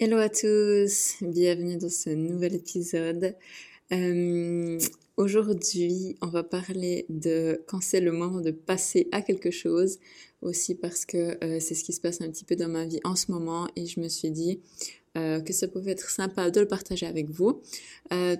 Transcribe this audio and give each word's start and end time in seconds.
Hello 0.00 0.16
à 0.16 0.30
tous, 0.30 1.16
bienvenue 1.20 1.76
dans 1.76 1.90
ce 1.90 2.10
nouvel 2.10 2.54
épisode. 2.54 3.36
Euh, 3.92 4.78
Aujourd'hui, 5.18 6.16
on 6.22 6.28
va 6.28 6.42
parler 6.42 7.04
de 7.10 7.62
quand 7.66 7.82
c'est 7.82 8.00
le 8.00 8.10
moment 8.10 8.40
de 8.40 8.50
passer 8.50 9.08
à 9.12 9.20
quelque 9.20 9.50
chose, 9.50 9.98
aussi 10.40 10.74
parce 10.74 11.04
que 11.04 11.36
euh, 11.44 11.60
c'est 11.60 11.74
ce 11.74 11.84
qui 11.84 11.92
se 11.92 12.00
passe 12.00 12.22
un 12.22 12.30
petit 12.30 12.44
peu 12.44 12.56
dans 12.56 12.68
ma 12.68 12.86
vie 12.86 13.00
en 13.04 13.14
ce 13.14 13.30
moment 13.30 13.68
et 13.76 13.84
je 13.84 14.00
me 14.00 14.08
suis 14.08 14.30
dit 14.30 14.60
euh, 15.18 15.40
que 15.40 15.52
ça 15.52 15.68
pouvait 15.68 15.92
être 15.92 16.08
sympa 16.08 16.50
de 16.50 16.60
le 16.60 16.66
partager 16.66 17.06
avec 17.06 17.28
vous. 17.28 17.60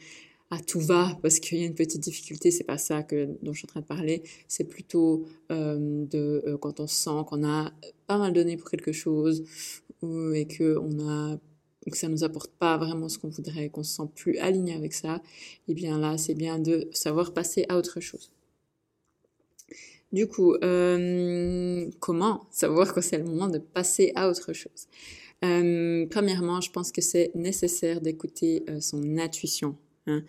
à 0.51 0.59
tout 0.61 0.81
va 0.81 1.19
parce 1.23 1.41
qu'il 1.41 1.59
y 1.59 1.63
a 1.63 1.67
une 1.67 1.75
petite 1.75 2.03
difficulté, 2.03 2.51
c'est 2.51 2.65
pas 2.65 2.79
ça 2.79 3.03
dont 3.43 3.53
je 3.53 3.59
suis 3.59 3.67
en 3.67 3.69
train 3.69 3.81
de 3.81 3.87
parler, 3.87 4.23
c'est 4.47 4.65
plutôt 4.65 5.25
euh, 5.51 6.05
de 6.07 6.43
euh, 6.47 6.57
quand 6.57 6.79
on 6.81 6.87
sent 6.87 7.25
qu'on 7.27 7.45
a 7.45 7.73
pas 8.07 8.19
mal 8.19 8.33
donné 8.33 8.57
pour 8.57 8.71
quelque 8.71 8.93
chose 8.93 9.45
et 10.03 10.47
que 10.47 10.79
on 10.79 11.09
a 11.09 11.39
ça 11.93 12.09
nous 12.09 12.25
apporte 12.25 12.51
pas 12.51 12.77
vraiment 12.79 13.09
ce 13.09 13.17
qu'on 13.17 13.29
voudrait, 13.29 13.69
qu'on 13.69 13.85
se 13.85 13.95
sent 13.95 14.09
plus 14.15 14.39
aligné 14.39 14.75
avec 14.75 14.93
ça, 14.93 15.23
et 15.69 15.75
bien 15.75 15.99
là 15.99 16.19
c'est 16.19 16.35
bien 16.35 16.59
de 16.59 16.89
savoir 16.93 17.33
passer 17.33 17.65
à 17.69 17.79
autre 17.79 18.01
chose. 18.01 18.33
Du 20.13 20.27
coup, 20.27 20.55
euh, 20.55 21.89
comment 22.01 22.49
savoir 22.51 22.93
quand 22.93 23.03
c'est 23.03 23.19
le 23.19 23.25
moment 23.25 23.49
de 23.49 23.59
passer 23.59 24.13
à 24.17 24.29
autre 24.29 24.53
chose? 24.53 24.89
Premièrement, 25.41 26.61
je 26.61 26.73
pense 26.73 26.91
que 26.91 27.01
c'est 27.01 27.31
nécessaire 27.37 28.01
d'écouter 28.01 28.65
son 28.81 29.19
intuition 29.19 29.77
Hein. 30.07 30.23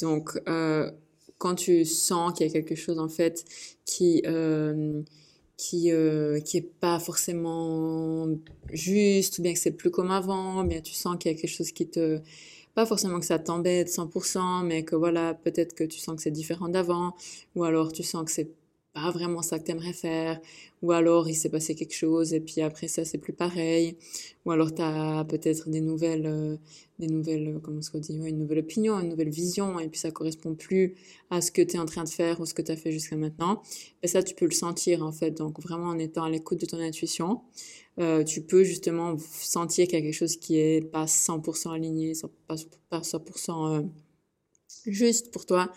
Donc, 0.00 0.38
euh, 0.48 0.90
quand 1.38 1.54
tu 1.54 1.84
sens 1.84 2.32
qu'il 2.32 2.46
y 2.46 2.50
a 2.50 2.52
quelque 2.52 2.74
chose 2.74 2.98
en 2.98 3.08
fait 3.08 3.44
qui 3.84 4.22
euh, 4.26 5.02
qui 5.56 5.92
euh, 5.92 6.40
qui 6.40 6.58
est 6.58 6.70
pas 6.80 6.98
forcément 6.98 8.28
juste 8.72 9.38
ou 9.38 9.42
bien 9.42 9.52
que 9.52 9.58
c'est 9.58 9.72
plus 9.72 9.90
comme 9.90 10.10
avant, 10.10 10.64
bien 10.64 10.80
tu 10.80 10.94
sens 10.94 11.16
qu'il 11.18 11.32
y 11.32 11.34
a 11.34 11.38
quelque 11.38 11.50
chose 11.50 11.72
qui 11.72 11.88
te 11.88 12.20
pas 12.74 12.86
forcément 12.86 13.20
que 13.20 13.26
ça 13.26 13.38
t'embête 13.38 13.88
100%, 13.88 14.64
mais 14.64 14.82
que 14.84 14.96
voilà, 14.96 15.34
peut-être 15.34 15.74
que 15.74 15.84
tu 15.84 15.98
sens 15.98 16.16
que 16.16 16.22
c'est 16.22 16.30
différent 16.30 16.68
d'avant, 16.68 17.14
ou 17.54 17.64
alors 17.64 17.92
tu 17.92 18.02
sens 18.02 18.24
que 18.24 18.30
c'est 18.30 18.50
pas 18.92 19.10
vraiment 19.10 19.40
ça 19.42 19.58
que 19.58 19.64
t'aimerais 19.64 19.92
faire, 19.92 20.40
ou 20.82 20.92
alors 20.92 21.28
il 21.28 21.34
s'est 21.34 21.48
passé 21.48 21.74
quelque 21.74 21.94
chose 21.94 22.34
et 22.34 22.40
puis 22.40 22.60
après 22.60 22.88
ça 22.88 23.04
c'est 23.04 23.18
plus 23.18 23.32
pareil, 23.32 23.96
ou 24.44 24.50
alors 24.50 24.74
t'as 24.74 25.24
peut-être 25.24 25.70
des 25.70 25.80
nouvelles, 25.80 26.26
euh, 26.26 26.56
des 26.98 27.06
nouvelles, 27.06 27.48
euh, 27.48 27.58
comment 27.58 27.80
se 27.80 27.96
dit, 27.96 28.18
ouais, 28.18 28.30
une 28.30 28.38
nouvelle 28.38 28.58
opinion, 28.58 29.00
une 29.00 29.08
nouvelle 29.08 29.30
vision 29.30 29.80
et 29.80 29.88
puis 29.88 29.98
ça 29.98 30.10
correspond 30.10 30.54
plus 30.54 30.94
à 31.30 31.40
ce 31.40 31.50
que 31.50 31.62
t'es 31.62 31.78
en 31.78 31.86
train 31.86 32.04
de 32.04 32.08
faire 32.08 32.40
ou 32.40 32.46
ce 32.46 32.52
que 32.52 32.62
t'as 32.62 32.76
fait 32.76 32.92
jusqu'à 32.92 33.16
maintenant. 33.16 33.62
Et 34.02 34.08
ça 34.08 34.22
tu 34.22 34.34
peux 34.34 34.44
le 34.44 34.52
sentir 34.52 35.02
en 35.02 35.12
fait, 35.12 35.30
donc 35.30 35.60
vraiment 35.60 35.86
en 35.86 35.98
étant 35.98 36.24
à 36.24 36.30
l'écoute 36.30 36.60
de 36.60 36.66
ton 36.66 36.78
intuition, 36.78 37.40
euh, 37.98 38.24
tu 38.24 38.42
peux 38.42 38.64
justement 38.64 39.16
sentir 39.18 39.86
qu'il 39.86 39.98
y 39.98 40.02
a 40.02 40.04
quelque 40.04 40.14
chose 40.14 40.36
qui 40.36 40.58
est 40.58 40.82
pas 40.82 41.06
100% 41.06 41.72
aligné, 41.74 42.12
pas, 42.46 42.56
pas 42.90 43.00
100% 43.00 43.80
euh, 43.80 43.82
juste 44.86 45.30
pour 45.30 45.46
toi 45.46 45.72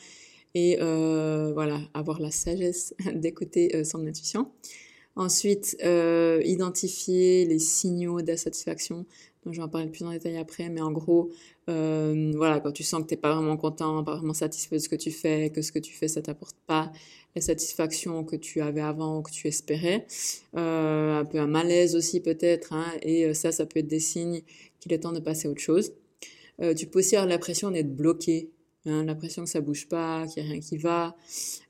et 0.56 0.78
euh, 0.82 1.52
voilà, 1.54 1.82
avoir 1.94 2.20
la 2.20 2.32
sagesse 2.32 2.96
d'écouter 3.14 3.76
euh, 3.76 3.84
son 3.84 4.08
intuition. 4.08 4.50
Ensuite, 5.18 5.78
euh, 5.84 6.42
identifier 6.44 7.46
les 7.46 7.60
signaux 7.60 8.22
d'insatisfaction. 8.22 9.06
Donc, 9.46 9.54
je 9.54 9.60
vais 9.60 9.64
en 9.64 9.70
parler 9.70 9.88
plus 9.88 10.04
en 10.04 10.12
détail 10.12 10.38
après, 10.38 10.70
mais 10.70 10.82
en 10.82 10.92
gros, 10.92 11.30
voilà, 11.68 12.60
quand 12.60 12.72
tu 12.72 12.84
sens 12.84 13.04
que 13.04 13.08
t'es 13.08 13.16
pas 13.16 13.36
vraiment 13.36 13.58
content, 13.58 14.04
pas 14.04 14.16
vraiment 14.16 14.34
satisfait 14.34 14.78
de 14.78 14.82
ce 14.82 14.90
que 14.90 14.96
tu 14.96 15.12
fais, 15.12 15.52
que 15.52 15.62
ce 15.62 15.72
que 15.72 15.80
tu 15.80 15.94
fais, 15.94 16.08
ça 16.08 16.22
t'apporte 16.22 16.58
pas 16.66 16.92
la 17.36 17.42
satisfaction 17.42 18.24
que 18.24 18.36
tu 18.36 18.62
avais 18.62 18.82
avant 18.82 19.20
ou 19.20 19.22
que 19.22 19.32
tu 19.32 19.48
espérais, 19.48 20.08
un 20.54 21.26
peu 21.26 21.40
un 21.40 21.48
malaise 21.48 21.96
aussi 21.96 22.22
peut-être, 22.22 22.74
hein, 22.74 22.86
et 23.04 23.34
ça, 23.36 23.52
ça 23.52 23.68
peut 23.68 23.80
être 23.80 23.88
des 23.88 24.00
signes 24.00 24.42
qu'il 24.80 24.94
est 24.94 25.00
temps 25.00 25.12
de 25.12 25.20
passer 25.20 25.48
à 25.48 25.52
autre 25.52 25.62
chose. 25.62 25.94
Tu 26.76 26.88
peux 26.88 27.00
aussi 27.00 27.16
avoir 27.16 27.30
l'impression 27.30 27.70
d'être 27.70 27.96
bloqué 27.96 28.50
l'impression 28.86 29.44
que 29.44 29.50
ça 29.50 29.62
bouge 29.62 29.88
pas, 29.88 30.26
qu'il 30.28 30.44
n'y 30.44 30.50
a 30.50 30.52
rien 30.54 30.62
qui 30.62 30.78
va, 30.78 31.16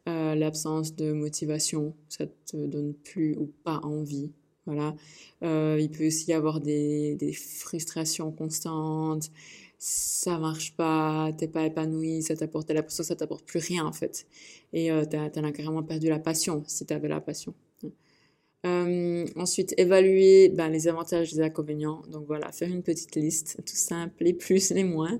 euh, 0.07 0.35
l'absence 0.35 0.95
de 0.95 1.11
motivation, 1.11 1.95
ça 2.09 2.25
te 2.27 2.57
donne 2.67 2.93
plus 2.93 3.35
ou 3.37 3.51
pas 3.63 3.79
envie. 3.83 4.31
Voilà. 4.65 4.95
Euh, 5.43 5.77
il 5.79 5.91
peut 5.91 6.07
aussi 6.07 6.31
y 6.31 6.33
avoir 6.33 6.59
des, 6.59 7.15
des 7.15 7.33
frustrations 7.33 8.31
constantes, 8.31 9.29
ça 9.77 10.39
marche 10.39 10.75
pas, 10.75 11.31
t'es 11.37 11.47
pas 11.47 11.65
épanoui, 11.65 12.23
ça 12.23 12.35
t'apporte, 12.35 12.71
l'impression 12.71 13.03
que 13.03 13.07
ça 13.07 13.15
t'apporte 13.15 13.45
plus 13.45 13.59
rien 13.59 13.85
en 13.85 13.93
fait. 13.93 14.25
Et 14.73 14.91
euh, 14.91 15.05
t'as, 15.05 15.29
t'as 15.29 15.51
carrément 15.51 15.83
perdu 15.83 16.09
la 16.09 16.19
passion, 16.19 16.63
si 16.67 16.85
t'avais 16.85 17.07
la 17.07 17.21
passion. 17.21 17.53
Euh, 18.65 19.25
ensuite, 19.35 19.73
évaluer 19.77 20.49
ben, 20.49 20.69
les 20.69 20.87
avantages 20.87 21.33
et 21.33 21.35
les 21.37 21.41
inconvénients. 21.43 22.01
Donc 22.09 22.25
voilà, 22.25 22.51
faire 22.51 22.69
une 22.69 22.81
petite 22.81 23.15
liste, 23.15 23.57
tout 23.57 23.75
simple, 23.75 24.23
les 24.23 24.33
plus, 24.33 24.71
les 24.71 24.83
moins, 24.83 25.19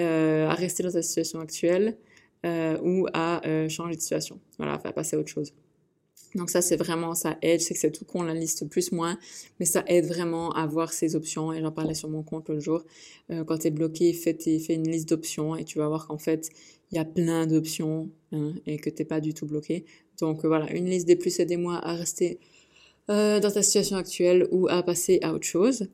euh, 0.00 0.48
à 0.48 0.54
rester 0.54 0.82
dans 0.82 0.90
ta 0.90 1.02
situation 1.02 1.38
actuelle 1.38 1.96
euh, 2.44 2.78
ou 2.82 3.06
à 3.12 3.42
changer 3.68 3.94
de 3.94 4.00
situation. 4.00 4.40
Voilà, 4.58 4.78
faire 4.78 4.92
passer 4.92 5.16
à 5.16 5.20
autre 5.20 5.28
chose. 5.28 5.52
Donc 6.34 6.48
ça, 6.50 6.62
c'est 6.62 6.76
vraiment, 6.76 7.14
ça 7.14 7.38
aide. 7.42 7.60
Je 7.60 7.66
sais 7.66 7.74
que 7.74 7.80
c'est 7.80 7.90
tout 7.90 8.04
con 8.04 8.22
la 8.22 8.34
liste 8.34 8.68
plus 8.68 8.92
moins, 8.92 9.18
mais 9.58 9.66
ça 9.66 9.84
aide 9.86 10.06
vraiment 10.06 10.50
à 10.52 10.66
voir 10.66 10.92
ces 10.92 11.16
options. 11.16 11.52
Et 11.52 11.60
j'en 11.60 11.72
parlais 11.72 11.94
sur 11.94 12.08
mon 12.08 12.22
compte 12.22 12.48
l'autre 12.48 12.60
jour. 12.60 12.84
Quand 13.46 13.58
t'es 13.58 13.70
bloqué, 13.70 14.12
fais, 14.12 14.36
fais 14.38 14.74
une 14.74 14.88
liste 14.88 15.08
d'options 15.08 15.56
et 15.56 15.64
tu 15.64 15.78
vas 15.78 15.88
voir 15.88 16.06
qu'en 16.06 16.18
fait, 16.18 16.50
il 16.92 16.96
y 16.96 16.98
a 16.98 17.04
plein 17.04 17.46
d'options 17.46 18.10
hein, 18.32 18.54
et 18.66 18.78
que 18.78 18.90
t'es 18.90 19.04
pas 19.04 19.20
du 19.20 19.34
tout 19.34 19.46
bloqué. 19.46 19.84
Donc 20.20 20.44
voilà, 20.44 20.72
une 20.72 20.86
liste 20.86 21.06
des 21.06 21.16
plus 21.16 21.38
et 21.40 21.46
des 21.46 21.56
moins 21.56 21.80
à 21.82 21.94
rester 21.94 22.38
euh, 23.10 23.40
dans 23.40 23.50
ta 23.50 23.60
situation 23.60 23.96
actuelle 23.96 24.46
ou 24.52 24.68
à 24.68 24.84
passer 24.84 25.18
à 25.22 25.32
autre 25.32 25.46
chose. 25.46 25.88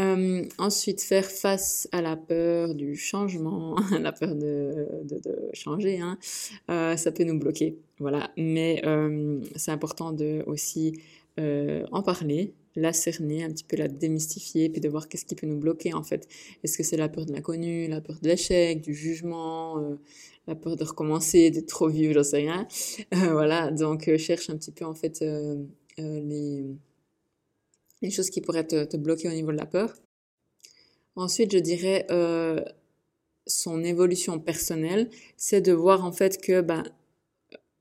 Euh, 0.00 0.44
ensuite, 0.56 1.02
faire 1.02 1.30
face 1.30 1.86
à 1.92 2.00
la 2.00 2.16
peur 2.16 2.74
du 2.74 2.96
changement, 2.96 3.76
la 4.00 4.12
peur 4.12 4.34
de, 4.34 4.88
changer, 5.52 6.00
hein. 6.00 6.18
euh, 6.70 6.96
ça 6.96 7.12
peut 7.12 7.24
nous 7.24 7.38
bloquer, 7.38 7.76
voilà. 7.98 8.30
Mais 8.38 8.82
c'est 9.56 9.72
important 9.72 10.12
de 10.12 10.42
aussi 10.46 10.94
en 11.36 12.02
parler, 12.02 12.54
la 12.76 12.94
cerner, 12.94 13.44
un 13.44 13.50
petit 13.50 13.64
peu 13.64 13.76
la 13.76 13.88
démystifier, 13.88 14.70
puis 14.70 14.80
de 14.80 14.88
voir 14.88 15.08
qu'est-ce 15.08 15.26
qui 15.26 15.34
peut 15.34 15.46
nous 15.46 15.58
bloquer 15.58 15.92
en 15.92 16.02
fait. 16.02 16.26
Est-ce 16.62 16.78
que 16.78 16.82
c'est 16.82 16.96
la 16.96 17.10
peur 17.10 17.26
de 17.26 17.32
l'inconnu, 17.32 17.88
la 17.88 18.00
peur 18.00 18.16
de 18.22 18.28
l'échec, 18.28 18.80
du 18.80 18.94
jugement, 18.94 19.98
la 20.46 20.54
peur 20.54 20.76
de 20.76 20.84
recommencer, 20.84 21.50
d'être 21.50 21.68
trop 21.68 21.88
vieux, 21.88 22.14
j'en 22.14 22.24
sais 22.24 22.38
rien. 22.38 22.66
voilà, 23.12 23.70
donc 23.70 24.10
cherche 24.16 24.48
un 24.48 24.56
petit 24.56 24.72
peu 24.72 24.86
en 24.86 24.94
fait 24.94 25.22
euh, 25.98 26.20
les, 28.02 28.10
choses 28.10 28.30
qui 28.30 28.40
pourraient 28.40 28.66
te, 28.66 28.96
bloquer 28.96 29.28
au 29.28 29.32
niveau 29.32 29.52
de 29.52 29.56
la 29.56 29.66
peur. 29.66 29.94
Ensuite, 31.16 31.52
je 31.52 31.58
dirais 31.58 32.06
euh, 32.10 32.62
son 33.46 33.82
évolution 33.84 34.38
personnelle, 34.38 35.08
c'est 35.36 35.60
de 35.60 35.72
voir 35.72 36.04
en 36.04 36.12
fait 36.12 36.40
que 36.40 36.60
ben, 36.60 36.82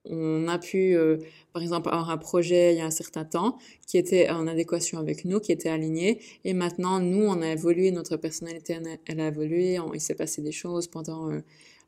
on 0.06 0.48
a 0.48 0.60
pu, 0.60 0.96
euh, 0.96 1.18
par 1.54 1.62
exemple, 1.62 1.90
avoir 1.90 2.10
un 2.10 2.18
projet 2.18 2.74
il 2.74 2.78
y 2.78 2.82
a 2.82 2.86
un 2.86 2.92
certain 2.92 3.26
temps 3.26 3.58
qui 3.88 3.98
était 3.98 4.30
en 4.30 4.48
adéquation 4.48 5.00
avec 5.00 5.26
nous, 5.26 5.40
qui 5.40 5.52
était 5.52 5.70
aligné, 5.70 6.22
et 6.44 6.54
maintenant, 6.54 7.00
nous, 7.00 7.26
on 7.26 7.42
a 7.42 7.52
évolué, 7.52 7.92
notre 7.92 8.18
personnalité, 8.18 8.78
elle 9.06 9.20
a 9.20 9.28
évolué, 9.28 9.80
il 9.94 10.02
s'est 10.02 10.16
passé 10.16 10.42
des 10.42 10.52
choses 10.52 10.88
pendant 10.88 11.32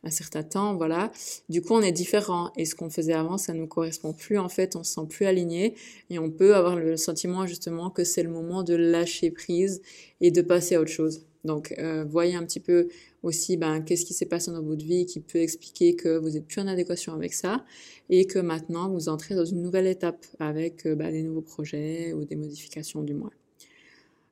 un 0.06 0.12
certain 0.12 0.44
temps, 0.44 0.76
voilà. 0.76 1.12
Du 1.50 1.62
coup, 1.62 1.74
on 1.74 1.82
est 1.82 1.92
différent, 1.92 2.52
et 2.56 2.66
ce 2.66 2.76
qu'on 2.76 2.90
faisait 2.90 3.14
avant, 3.14 3.38
ça 3.38 3.54
nous 3.54 3.68
correspond 3.68 4.14
plus, 4.14 4.38
en 4.38 4.50
fait, 4.50 4.76
on 4.76 4.84
se 4.84 4.94
sent 4.94 5.08
plus 5.10 5.26
aligné, 5.26 5.76
et 6.10 6.20
on 6.20 6.30
peut 6.30 6.56
avoir 6.56 6.76
le 6.76 6.96
sentiment, 6.96 7.46
justement, 7.48 7.90
que 7.90 8.04
c'est 8.04 8.24
le 8.24 8.30
moment 8.30 8.64
de 8.64 8.76
lâcher 8.76 9.32
prise 9.32 9.82
et 10.22 10.32
de 10.32 10.42
passer 10.42 10.76
à 10.76 10.82
autre 10.82 10.92
chose. 10.92 11.26
Donc, 11.44 11.74
euh, 11.78 12.04
voyez 12.06 12.36
un 12.36 12.44
petit 12.44 12.60
peu 12.60 12.88
aussi 13.24 13.56
ben, 13.56 13.82
qu'est-ce 13.82 14.06
qui 14.06 14.14
s'est 14.14 14.26
passé 14.26 14.52
dans 14.52 14.64
votre 14.64 14.84
vie 14.84 15.06
qui 15.06 15.20
peut 15.20 15.40
expliquer 15.40 15.96
que 15.96 16.18
vous 16.18 16.36
êtes 16.38 16.46
plus 16.46 16.62
en 16.62 16.68
adéquation 16.68 17.14
avec 17.14 17.34
ça 17.34 17.64
et 18.10 18.26
que 18.26 18.40
maintenant 18.40 18.90
vous 18.90 19.10
entrez 19.10 19.36
dans 19.36 19.46
une 19.46 19.62
nouvelle 19.62 19.86
étape 19.86 20.26
avec 20.40 20.86
euh, 20.88 20.96
ben, 20.96 21.12
des 21.12 21.22
nouveaux 21.22 21.42
projets 21.42 22.14
ou 22.14 22.26
des 22.26 22.36
modifications 22.36 23.04
du 23.04 23.14
moins. 23.14 23.32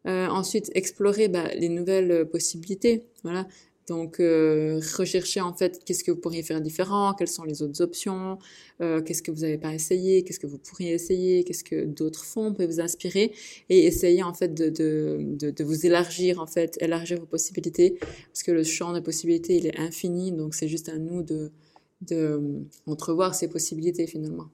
Euh, 0.07 0.27
ensuite, 0.27 0.71
explorer 0.73 1.27
ben, 1.27 1.49
les 1.55 1.69
nouvelles 1.69 2.25
possibilités. 2.25 3.03
Voilà, 3.23 3.47
donc, 3.87 4.19
euh, 4.19 4.79
rechercher 4.97 5.41
en 5.41 5.53
fait 5.53 5.83
qu'est-ce 5.83 6.03
que 6.03 6.11
vous 6.11 6.19
pourriez 6.19 6.43
faire 6.43 6.61
différent, 6.61 7.13
quelles 7.13 7.27
sont 7.27 7.43
les 7.43 7.61
autres 7.61 7.81
options, 7.81 8.39
euh, 8.81 9.01
qu'est-ce 9.01 9.21
que 9.21 9.31
vous 9.31 9.41
n'avez 9.41 9.57
pas 9.57 9.73
essayé, 9.73 10.23
qu'est-ce 10.23 10.39
que 10.39 10.47
vous 10.47 10.57
pourriez 10.57 10.93
essayer, 10.93 11.43
qu'est-ce 11.43 11.63
que 11.63 11.85
d'autres 11.85 12.23
font 12.25 12.53
peut 12.53 12.65
vous 12.65 12.79
inspirer 12.79 13.33
et 13.69 13.85
essayer 13.85 14.23
en 14.23 14.33
fait 14.33 14.53
de, 14.53 14.69
de, 14.69 15.51
de, 15.51 15.63
vous 15.63 15.85
élargir 15.85 16.39
en 16.39 16.47
fait, 16.47 16.77
élargir 16.81 17.19
vos 17.19 17.25
possibilités 17.25 17.97
parce 17.99 18.43
que 18.43 18.51
le 18.51 18.63
champ 18.63 18.93
de 18.93 18.99
possibilités 18.99 19.57
il 19.57 19.67
est 19.67 19.79
infini 19.79 20.31
donc 20.31 20.55
c'est 20.55 20.67
juste 20.67 20.89
à 20.89 20.97
nous 20.97 21.23
de, 21.23 21.51
de 22.01 22.41
entrevoir 22.87 23.35
ces 23.35 23.47
possibilités 23.47 24.07
finalement. 24.07 24.49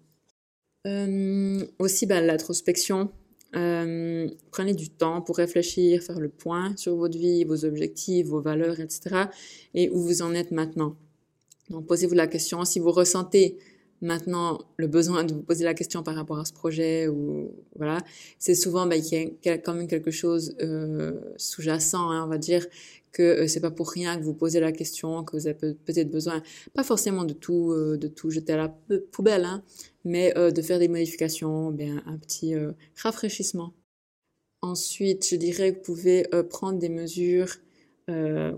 Euh, 0.87 1.65
aussi, 1.77 2.05
ben, 2.05 2.25
l'introspection, 2.25 3.11
euh, 3.55 4.27
prenez 4.51 4.73
du 4.73 4.89
temps 4.89 5.21
pour 5.21 5.37
réfléchir, 5.37 6.03
faire 6.03 6.19
le 6.19 6.29
point 6.29 6.75
sur 6.77 6.95
votre 6.95 7.17
vie, 7.17 7.43
vos 7.43 7.65
objectifs, 7.65 8.27
vos 8.27 8.41
valeurs, 8.41 8.79
etc. 8.79 9.25
et 9.73 9.89
où 9.89 9.99
vous 10.01 10.21
en 10.21 10.33
êtes 10.33 10.51
maintenant. 10.51 10.95
Donc 11.69 11.87
posez-vous 11.87 12.15
la 12.15 12.27
question 12.27 12.65
si 12.65 12.79
vous 12.79 12.91
ressentez 12.91 13.57
maintenant 14.01 14.59
le 14.77 14.87
besoin 14.87 15.23
de 15.23 15.33
vous 15.33 15.41
poser 15.41 15.65
la 15.65 15.73
question 15.73 16.03
par 16.03 16.15
rapport 16.15 16.39
à 16.39 16.45
ce 16.45 16.53
projet 16.53 17.07
ou 17.07 17.51
voilà, 17.75 17.97
c'est 18.37 18.55
souvent 18.55 18.87
bah, 18.87 18.97
qu'il 18.99 19.33
y 19.43 19.49
a 19.49 19.57
quand 19.57 19.73
même 19.73 19.87
quelque 19.87 20.11
chose 20.11 20.55
euh, 20.61 21.19
sous-jacent, 21.37 22.09
hein, 22.09 22.23
on 22.25 22.27
va 22.27 22.37
dire 22.37 22.65
que 23.11 23.23
euh, 23.23 23.47
c'est 23.47 23.59
pas 23.59 23.71
pour 23.71 23.89
rien 23.89 24.17
que 24.17 24.23
vous 24.23 24.33
posez 24.33 24.59
la 24.59 24.71
question, 24.71 25.23
que 25.23 25.35
vous 25.35 25.47
avez 25.47 25.73
peut-être 25.73 26.09
besoin, 26.09 26.41
pas 26.73 26.83
forcément 26.83 27.23
de 27.23 27.33
tout, 27.33 27.71
euh, 27.71 27.97
de 27.97 28.07
tout 28.07 28.29
jeter 28.29 28.53
à 28.53 28.57
la 28.57 28.69
poubelle, 29.11 29.45
hein, 29.45 29.63
mais 30.05 30.37
euh, 30.37 30.51
de 30.51 30.61
faire 30.61 30.79
des 30.79 30.87
modifications, 30.87 31.71
bien 31.71 32.03
un 32.05 32.17
petit 32.17 32.53
rafraîchissement. 32.95 33.73
Ensuite, 34.61 35.27
je 35.29 35.35
dirais 35.35 35.71
que 35.71 35.77
vous 35.77 35.83
pouvez 35.83 36.25
prendre 36.49 36.79
des 36.79 36.89
mesures 36.89 37.55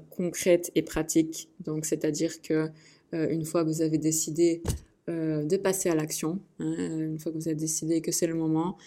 concrètes 0.10 0.72
et 0.76 0.82
pratiques. 0.82 1.50
Donc, 1.60 1.86
c'est-à-dire 1.86 2.42
que 2.42 2.70
une 3.12 3.44
fois 3.44 3.64
que 3.64 3.70
vous 3.70 3.82
avez 3.82 3.98
décidé 3.98 4.64
de 5.08 5.58
passer 5.58 5.90
à 5.90 5.96
l'action. 5.96 6.40
Hein, 6.60 6.74
une 6.78 7.20
fois 7.20 7.32
que 7.32 7.38
vous 7.38 7.48
avez 7.50 7.58
décidé 7.58 8.02
que 8.02 8.12
c'est 8.12 8.28
le 8.28 8.34
moment, 8.34 8.78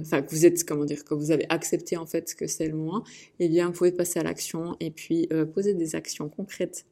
enfin 0.00 0.22
que 0.22 0.30
vous 0.30 0.46
êtes, 0.46 0.64
comment 0.64 0.84
dire, 0.84 1.04
que 1.04 1.14
vous 1.14 1.30
avez 1.30 1.46
accepté 1.48 1.96
en 1.96 2.06
fait 2.06 2.34
que 2.34 2.46
c'est 2.46 2.66
le 2.68 2.74
moment, 2.74 3.04
eh 3.38 3.48
bien 3.48 3.66
vous 3.66 3.72
pouvez 3.72 3.92
passer 3.92 4.18
à 4.18 4.22
l'action 4.22 4.76
et 4.80 4.90
puis 4.90 5.28
euh, 5.32 5.44
poser 5.44 5.74
des 5.74 5.94
actions 5.94 6.28
concrètes 6.28 6.86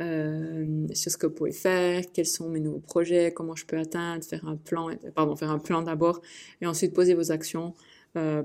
sur 0.00 1.10
ce 1.10 1.16
que 1.16 1.26
vous 1.26 1.34
pouvez 1.34 1.50
faire, 1.50 2.04
quels 2.12 2.24
sont 2.24 2.48
mes 2.48 2.60
nouveaux 2.60 2.78
projets, 2.78 3.32
comment 3.32 3.56
je 3.56 3.66
peux 3.66 3.76
atteindre, 3.76 4.22
faire 4.22 4.46
un 4.46 4.54
plan, 4.54 4.90
pardon, 5.12 5.34
faire 5.34 5.50
un 5.50 5.58
plan 5.58 5.82
d'abord 5.82 6.22
et 6.60 6.66
ensuite 6.66 6.94
poser 6.94 7.14
vos 7.14 7.32
actions 7.32 7.74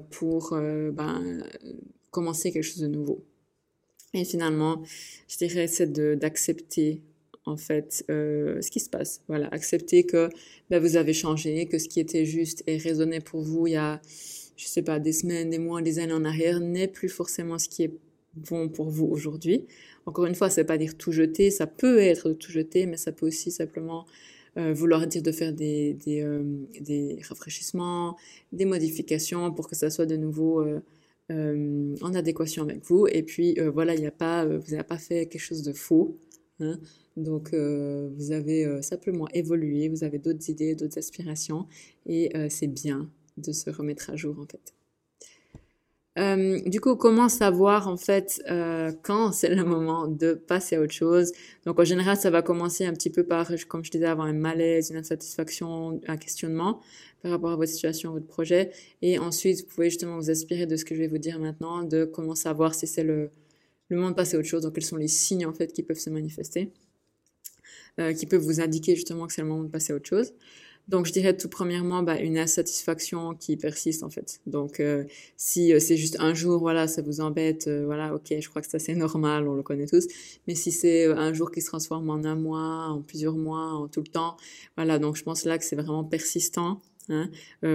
pour 0.10 0.58
ben, 0.58 1.44
commencer 2.10 2.52
quelque 2.52 2.64
chose 2.64 2.82
de 2.82 2.88
nouveau. 2.88 3.24
Et 4.16 4.26
finalement, 4.26 4.82
je 5.28 5.38
dirais 5.38 5.68
c'est 5.68 5.94
d'accepter 5.94 7.04
en 7.46 7.58
fait 7.58 8.06
euh, 8.10 8.62
ce 8.62 8.72
qui 8.72 8.80
se 8.80 8.90
passe. 8.90 9.22
Voilà, 9.28 9.48
accepter 9.50 10.04
que 10.06 10.30
ben, 10.70 10.82
vous 10.82 10.96
avez 10.96 11.14
changé, 11.14 11.66
que 11.68 11.78
ce 11.78 11.88
qui 11.88 12.00
était 12.00 12.26
juste 12.26 12.64
et 12.68 12.78
raisonné 12.78 13.20
pour 13.20 13.42
vous 13.42 13.68
il 13.68 13.74
y 13.74 13.76
a, 13.76 14.02
je 14.56 14.66
sais 14.66 14.82
pas, 14.82 15.00
des 15.00 15.14
semaines, 15.14 15.50
des 15.50 15.60
mois, 15.60 15.82
des 15.82 16.00
années 16.00 16.14
en 16.14 16.26
arrière 16.26 16.60
n'est 16.60 16.88
plus 16.88 17.10
forcément 17.10 17.60
ce 17.60 17.70
qui 17.70 17.84
est 17.84 17.92
bon 18.36 18.70
pour 18.70 18.90
vous 18.90 19.06
aujourd'hui. 19.06 19.66
Encore 20.06 20.26
une 20.26 20.36
fois, 20.36 20.50
c'est 20.50 20.64
pas 20.64 20.78
dire 20.78 20.98
tout 20.98 21.12
jeter, 21.12 21.52
ça 21.52 21.68
peut 21.68 22.00
être 22.00 22.34
tout 22.34 22.52
jeter, 22.52 22.86
mais 22.86 22.98
ça 22.98 23.12
peut 23.12 23.28
aussi 23.28 23.52
simplement 23.52 24.06
euh, 24.58 24.74
vouloir 24.74 25.06
dire 25.08 25.22
de 25.22 25.32
faire 25.32 25.54
des, 25.54 25.94
des, 25.94 26.22
euh, 26.22 26.44
des, 26.82 27.20
rafraîchissements, 27.28 28.18
des 28.52 28.66
modifications 28.66 29.52
pour 29.54 29.68
que 29.70 29.76
ça 29.76 29.90
soit 29.90 30.06
de 30.06 30.18
nouveau 30.18 30.66
en 31.30 32.14
adéquation 32.14 32.64
avec 32.64 32.84
vous. 32.86 33.08
Et 33.08 33.24
puis 33.24 33.58
voilà, 33.74 33.96
il 33.96 34.02
n'y 34.02 34.08
a 34.08 34.12
pas, 34.12 34.46
vous 34.46 34.72
n'avez 34.72 34.84
pas 34.84 34.98
fait 34.98 35.28
quelque 35.28 35.42
chose 35.42 35.64
de 35.64 35.74
faux. 35.74 36.18
Hein. 36.60 36.80
Donc, 37.18 37.54
euh, 37.54 38.10
vous 38.18 38.32
avez 38.32 38.66
euh, 38.66 38.82
simplement 38.82 39.28
évolué, 39.34 39.88
vous 39.88 40.04
avez 40.04 40.18
d'autres 40.18 40.50
idées, 40.50 40.76
d'autres 40.76 40.98
aspirations, 40.98 41.68
et 42.06 42.36
euh, 42.36 42.48
c'est 42.50 42.68
bien 42.68 43.10
de 43.38 43.52
se 43.52 43.70
remettre 43.70 44.10
à 44.10 44.16
jour 44.16 44.38
en 44.40 44.46
fait. 44.46 44.74
du 46.70 46.80
coup, 46.80 46.96
comment 46.96 47.30
savoir 47.30 47.88
en 47.88 47.98
fait 47.98 48.44
quand 49.02 49.32
c'est 49.32 49.54
le 49.56 49.64
moment 49.64 50.08
de 50.08 50.34
passer 50.34 50.76
à 50.76 50.82
autre 50.82 50.94
chose? 50.94 51.32
Donc, 51.66 51.80
en 51.80 51.84
général, 51.84 52.18
ça 52.18 52.30
va 52.30 52.42
commencer 52.44 52.86
un 52.86 52.94
petit 52.94 53.10
peu 53.10 53.24
par, 53.24 53.52
comme 53.68 53.84
je 53.84 53.92
disais 53.92 54.06
avant, 54.06 54.24
un 54.24 54.34
malaise, 54.34 54.92
une 54.92 54.98
insatisfaction, 54.98 56.00
un 56.08 56.18
questionnement 56.18 56.82
par 57.24 57.32
rapport 57.32 57.52
à 57.52 57.56
votre 57.56 57.72
situation, 57.72 58.12
votre 58.12 58.28
projet, 58.28 58.72
et 59.02 59.18
ensuite, 59.18 59.62
vous 59.62 59.68
pouvez 59.74 59.90
justement 59.90 60.18
vous 60.18 60.30
inspirer 60.30 60.68
de 60.68 60.76
ce 60.76 60.86
que 60.86 60.94
je 60.94 61.00
vais 61.00 61.08
vous 61.08 61.18
dire 61.18 61.40
maintenant, 61.40 61.84
de 61.84 62.06
comment 62.06 62.36
savoir 62.36 62.76
si 62.76 62.86
c'est 62.86 63.04
le, 63.04 63.32
le 63.90 63.98
moment 63.98 64.12
de 64.12 64.16
passer 64.16 64.36
à 64.36 64.40
autre 64.40 64.48
chose, 64.48 64.64
donc 64.64 64.74
quels 64.74 64.84
sont 64.84 64.98
les 64.98 65.08
signes 65.08 65.46
en 65.46 65.54
fait 65.54 65.72
qui 65.74 65.84
peuvent 65.84 65.98
se 65.98 66.10
manifester. 66.10 66.72
Euh, 68.00 68.12
qui 68.12 68.26
peuvent 68.26 68.42
vous 68.42 68.60
indiquer 68.60 68.96
justement 68.96 69.28
que 69.28 69.34
c'est 69.34 69.44
le 69.44 69.48
moment 69.48 69.66
de 69.66 69.70
passer 69.70 69.94
à 69.94 69.96
autre 69.96 70.10
chose. 70.10 70.34
Donc, 70.88 71.06
je 71.06 71.12
dirais 71.12 71.38
tout 71.38 71.48
premièrement 71.48 72.02
bah, 72.02 72.20
une 72.20 72.40
insatisfaction 72.40 73.36
qui 73.36 73.56
persiste 73.56 74.02
en 74.02 74.10
fait. 74.10 74.42
Donc, 74.48 74.80
euh, 74.80 75.04
si 75.38 75.72
euh, 75.72 75.80
c'est 75.80 75.96
juste 75.96 76.18
un 76.20 76.34
jour, 76.34 76.60
voilà, 76.60 76.88
ça 76.88 77.04
vous 77.04 77.22
embête, 77.22 77.70
voilà, 77.70 78.16
ok, 78.16 78.34
je 78.40 78.50
crois 78.50 78.64
que 78.64 78.68
ça 78.68 78.80
c'est 78.80 78.96
normal, 78.96 79.48
on 79.48 79.54
le 79.54 79.62
connaît 79.62 79.86
tous. 79.86 80.08
Mais 80.48 80.56
si 80.56 80.72
c'est 80.72 81.06
un 81.06 81.34
jour 81.34 81.52
qui 81.52 81.62
se 81.62 81.68
transforme 81.68 82.10
en 82.10 82.24
un 82.24 82.36
mois, 82.36 82.88
en 82.88 83.04
plusieurs 83.04 83.36
mois, 83.36 83.74
en 83.74 83.88
tout 83.88 84.02
le 84.02 84.08
temps, 84.08 84.38
voilà. 84.76 84.98
Donc, 84.98 85.16
je 85.16 85.24
pense 85.24 85.46
là 85.46 85.60
que 85.60 85.64
c'est 85.64 85.76
vraiment 85.76 86.04
persistant. 86.04 86.82
Hein, 87.10 87.30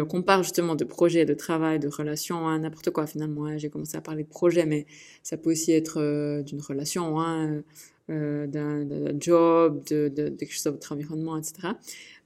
qu'on 0.08 0.22
parle 0.22 0.42
justement 0.42 0.74
de 0.74 0.84
projet, 0.84 1.26
de 1.26 1.34
travail, 1.34 1.78
de 1.78 1.88
relation, 1.88 2.48
hein, 2.48 2.60
n'importe 2.60 2.90
quoi 2.90 3.06
finalement. 3.06 3.44
Hein. 3.44 3.58
J'ai 3.58 3.68
commencé 3.68 3.94
à 3.94 4.00
parler 4.00 4.24
de 4.24 4.28
projet, 4.28 4.64
mais 4.64 4.86
ça 5.22 5.36
peut 5.36 5.50
aussi 5.50 5.70
être 5.72 6.42
d'une 6.44 6.62
relation. 6.62 7.20
Hein, 7.20 7.62
euh, 8.10 8.46
d'un 8.46 9.20
job, 9.20 9.84
de, 9.90 10.08
quelque 10.08 10.50
chose 10.50 10.64
dans 10.64 10.72
votre 10.72 10.92
environnement, 10.92 11.36
etc. 11.36 11.74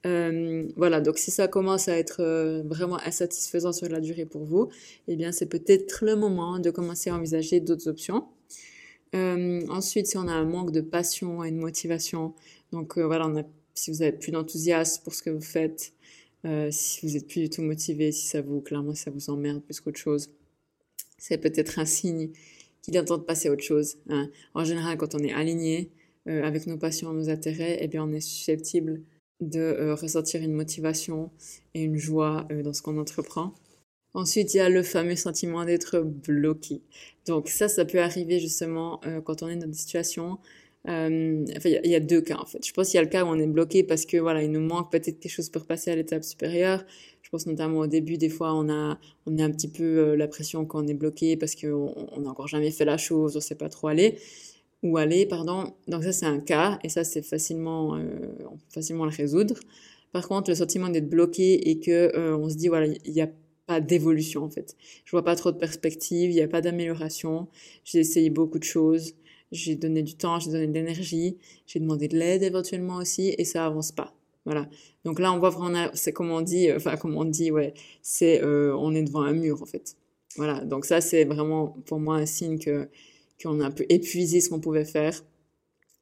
Euh, 0.06 0.68
voilà, 0.76 1.00
donc 1.00 1.18
si 1.18 1.32
ça 1.32 1.48
commence 1.48 1.88
à 1.88 1.98
être 1.98 2.22
euh, 2.22 2.62
vraiment 2.64 2.98
insatisfaisant 3.00 3.72
sur 3.72 3.88
la 3.88 4.00
durée 4.00 4.24
pour 4.24 4.44
vous, 4.44 4.68
eh 5.08 5.16
bien 5.16 5.32
c'est 5.32 5.46
peut-être 5.46 6.04
le 6.04 6.14
moment 6.14 6.60
de 6.60 6.70
commencer 6.70 7.10
à 7.10 7.16
envisager 7.16 7.58
d'autres 7.58 7.88
options. 7.88 8.28
Ensuite, 9.14 10.06
si 10.06 10.16
on 10.16 10.28
a 10.28 10.32
un 10.32 10.44
manque 10.44 10.70
de 10.70 10.80
passion 10.80 11.42
et 11.44 11.50
de 11.50 11.56
motivation, 11.56 12.32
donc 12.70 12.96
voilà, 12.98 13.30
si 13.74 13.90
vous 13.90 14.02
avez 14.02 14.12
plus 14.12 14.30
d'enthousiasme 14.30 15.02
pour 15.02 15.14
ce 15.14 15.22
que 15.22 15.30
vous 15.30 15.42
faites, 15.42 15.92
si 16.70 17.06
vous 17.06 17.16
êtes 17.16 17.26
plus 17.26 17.40
du 17.40 17.50
tout 17.50 17.60
motivé, 17.62 18.10
si 18.12 18.26
ça 18.26 18.40
vous, 18.40 18.62
clairement, 18.62 18.94
ça 18.94 19.10
vous 19.10 19.28
emmerde 19.28 19.62
plus 19.62 19.80
qu'autre 19.80 19.98
chose, 19.98 20.30
c'est 21.18 21.36
peut-être 21.36 21.78
un 21.78 21.84
signe 21.84 22.30
qu'il 22.82 22.96
est 22.96 23.04
temps 23.04 23.18
de 23.18 23.22
passer 23.22 23.48
à 23.48 23.52
autre 23.52 23.62
chose. 23.62 23.96
Hein. 24.08 24.28
En 24.54 24.64
général, 24.64 24.96
quand 24.98 25.14
on 25.14 25.18
est 25.18 25.32
aligné 25.32 25.90
euh, 26.28 26.42
avec 26.44 26.66
nos 26.66 26.76
passions, 26.76 27.12
nos 27.12 27.30
intérêts, 27.30 27.78
eh 27.80 27.88
bien, 27.88 28.04
on 28.04 28.12
est 28.12 28.20
susceptible 28.20 29.00
de 29.40 29.60
euh, 29.60 29.94
ressentir 29.94 30.42
une 30.42 30.52
motivation 30.52 31.30
et 31.74 31.82
une 31.82 31.96
joie 31.96 32.46
euh, 32.50 32.62
dans 32.62 32.72
ce 32.72 32.82
qu'on 32.82 32.98
entreprend. 32.98 33.54
Ensuite, 34.14 34.52
il 34.54 34.58
y 34.58 34.60
a 34.60 34.68
le 34.68 34.82
fameux 34.82 35.16
sentiment 35.16 35.64
d'être 35.64 36.00
bloqué. 36.00 36.82
Donc 37.26 37.48
ça, 37.48 37.68
ça 37.68 37.84
peut 37.84 38.00
arriver 38.00 38.40
justement 38.40 39.00
quand 39.24 39.42
on 39.42 39.48
est 39.48 39.56
dans 39.56 39.64
une 39.66 39.72
situation 39.72 40.38
euh, 40.88 41.44
enfin, 41.56 41.68
il 41.84 41.90
y, 41.90 41.94
a 41.94 42.00
deux 42.00 42.20
cas 42.20 42.38
en 42.38 42.46
fait. 42.46 42.66
Je 42.66 42.72
pense 42.72 42.88
qu'il 42.88 42.96
y 42.96 42.98
a 42.98 43.02
le 43.02 43.08
cas 43.08 43.24
où 43.24 43.28
on 43.28 43.38
est 43.38 43.46
bloqué 43.46 43.84
parce 43.84 44.04
que 44.04 44.16
voilà, 44.16 44.42
il 44.42 44.50
nous 44.50 44.60
manque 44.60 44.90
peut-être 44.90 45.20
quelque 45.20 45.30
chose 45.30 45.48
pour 45.48 45.64
passer 45.64 45.92
à 45.92 45.96
l'étape 45.96 46.24
supérieure. 46.24 46.84
Pense 47.32 47.46
notamment 47.46 47.78
au 47.78 47.86
début, 47.86 48.18
des 48.18 48.28
fois, 48.28 48.52
on 48.54 48.68
a, 48.68 48.98
on 49.24 49.38
a 49.38 49.44
un 49.44 49.50
petit 49.50 49.68
peu 49.68 49.82
euh, 49.82 50.16
la 50.16 50.28
pression 50.28 50.66
quand 50.66 50.84
on 50.84 50.86
est 50.86 50.92
bloqué 50.92 51.38
parce 51.38 51.56
qu'on 51.56 51.94
n'a 52.18 52.28
encore 52.28 52.46
jamais 52.46 52.70
fait 52.70 52.84
la 52.84 52.98
chose, 52.98 53.38
on 53.38 53.40
sait 53.40 53.54
pas 53.54 53.70
trop 53.70 53.88
aller 53.88 54.18
ou 54.82 54.98
aller, 54.98 55.24
pardon. 55.24 55.72
Donc 55.88 56.04
ça, 56.04 56.12
c'est 56.12 56.26
un 56.26 56.40
cas 56.40 56.78
et 56.84 56.90
ça, 56.90 57.04
c'est 57.04 57.22
facilement, 57.22 57.96
euh, 57.96 58.02
facilement 58.68 59.06
le 59.06 59.10
résoudre. 59.10 59.54
Par 60.12 60.28
contre, 60.28 60.50
le 60.50 60.56
sentiment 60.56 60.90
d'être 60.90 61.08
bloqué 61.08 61.70
et 61.70 61.80
que 61.80 62.14
euh, 62.14 62.36
on 62.36 62.50
se 62.50 62.56
dit 62.56 62.68
voilà, 62.68 62.86
il 62.86 63.12
y 63.12 63.22
a 63.22 63.30
pas 63.66 63.80
d'évolution 63.80 64.44
en 64.44 64.50
fait. 64.50 64.76
Je 65.06 65.12
vois 65.12 65.24
pas 65.24 65.34
trop 65.34 65.52
de 65.52 65.58
perspectives, 65.58 66.30
il 66.30 66.34
n'y 66.34 66.42
a 66.42 66.48
pas 66.48 66.60
d'amélioration. 66.60 67.48
J'ai 67.84 68.00
essayé 68.00 68.28
beaucoup 68.28 68.58
de 68.58 68.64
choses, 68.64 69.14
j'ai 69.52 69.74
donné 69.74 70.02
du 70.02 70.16
temps, 70.16 70.38
j'ai 70.38 70.50
donné 70.50 70.66
de 70.66 70.74
l'énergie, 70.74 71.38
j'ai 71.66 71.80
demandé 71.80 72.08
de 72.08 72.18
l'aide 72.18 72.42
éventuellement 72.42 72.96
aussi 72.96 73.34
et 73.38 73.44
ça 73.46 73.64
avance 73.64 73.90
pas. 73.90 74.12
Voilà. 74.44 74.68
Donc 75.04 75.20
là, 75.20 75.32
on 75.32 75.38
voit 75.38 75.50
vraiment, 75.50 75.88
c'est 75.94 76.12
comme 76.12 76.30
on 76.30 76.40
dit, 76.40 76.68
euh, 76.68 76.76
enfin 76.76 76.96
comme 76.96 77.16
on 77.16 77.24
dit, 77.24 77.50
ouais, 77.50 77.74
c'est 78.02 78.42
euh, 78.42 78.76
on 78.76 78.94
est 78.94 79.02
devant 79.02 79.22
un 79.22 79.32
mur 79.32 79.62
en 79.62 79.66
fait. 79.66 79.96
Voilà. 80.36 80.60
Donc 80.64 80.84
ça, 80.84 81.00
c'est 81.00 81.24
vraiment 81.24 81.76
pour 81.86 82.00
moi 82.00 82.16
un 82.16 82.26
signe 82.26 82.58
que 82.58 82.88
qu'on 83.42 83.60
a 83.60 83.66
un 83.66 83.70
peu 83.70 83.84
épuisé 83.88 84.40
ce 84.40 84.50
qu'on 84.50 84.60
pouvait 84.60 84.84
faire. 84.84 85.22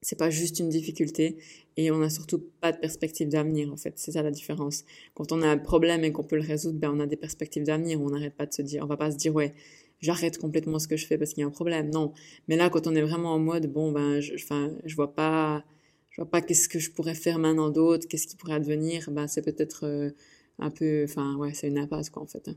C'est 0.03 0.19
pas 0.19 0.31
juste 0.31 0.59
une 0.61 0.71
difficulté 0.71 1.37
et 1.77 1.91
on 1.91 1.99
n'a 1.99 2.09
surtout 2.09 2.43
pas 2.61 2.73
de 2.73 2.79
perspective 2.79 3.29
d'avenir 3.29 3.71
en 3.73 3.77
fait. 3.77 3.95
C'est 3.97 4.13
ça 4.13 4.23
la 4.23 4.31
différence. 4.31 4.85
Quand 5.15 5.33
on 5.33 5.43
a 5.43 5.49
un 5.49 5.59
problème 5.59 6.05
et 6.05 6.13
qu'on 6.13 6.25
peut 6.25 6.37
le 6.37 6.47
résoudre, 6.47 6.79
ben 6.79 6.91
on 6.95 7.01
a 7.01 7.07
des 7.07 7.17
perspectives 7.17 7.65
d'avenir. 7.65 8.01
On 8.01 8.11
n'arrête 8.11 8.35
pas 8.35 8.47
de 8.47 8.53
se 8.55 8.63
dire, 8.63 8.83
on 8.83 8.87
va 8.87 8.97
pas 8.97 9.11
se 9.11 9.17
dire 9.17 9.35
ouais, 9.35 9.53
j'arrête 10.01 10.39
complètement 10.39 10.79
ce 10.79 10.89
que 10.89 10.97
je 10.97 11.07
fais 11.07 11.19
parce 11.19 11.33
qu'il 11.33 11.43
y 11.43 11.45
a 11.45 11.47
un 11.47 11.51
problème. 11.51 11.91
Non. 11.91 12.13
Mais 12.49 12.57
là, 12.57 12.71
quand 12.71 12.87
on 12.87 12.95
est 12.95 13.03
vraiment 13.03 13.35
en 13.35 13.39
mode 13.39 13.71
bon 13.71 13.93
ben, 13.93 14.21
je, 14.21 14.35
enfin, 14.35 14.73
je 14.85 14.95
vois 14.97 15.15
pas 15.15 15.65
je 16.11 16.21
vois 16.21 16.31
pas 16.31 16.40
qu'est-ce 16.43 16.69
que 16.69 16.79
je 16.79 16.90
pourrais 16.90 17.14
faire 17.14 17.38
maintenant 17.38 17.71
d'autre, 17.71 18.07
qu'est-ce 18.09 18.26
qui 18.26 18.37
pourrait 18.37 18.55
advenir, 18.55 19.11
ben 19.11 19.26
c'est 19.26 19.43
peut-être 19.43 19.87
euh, 19.87 20.11
un 20.59 20.71
peu, 20.71 21.05
enfin 21.05 21.37
ouais, 21.37 21.55
c'est 21.55 21.69
une 21.69 21.79
impasse 21.79 22.11
quoi 22.11 22.23
en 22.23 22.26
fait. 22.26 22.49
Hein. 22.49 22.57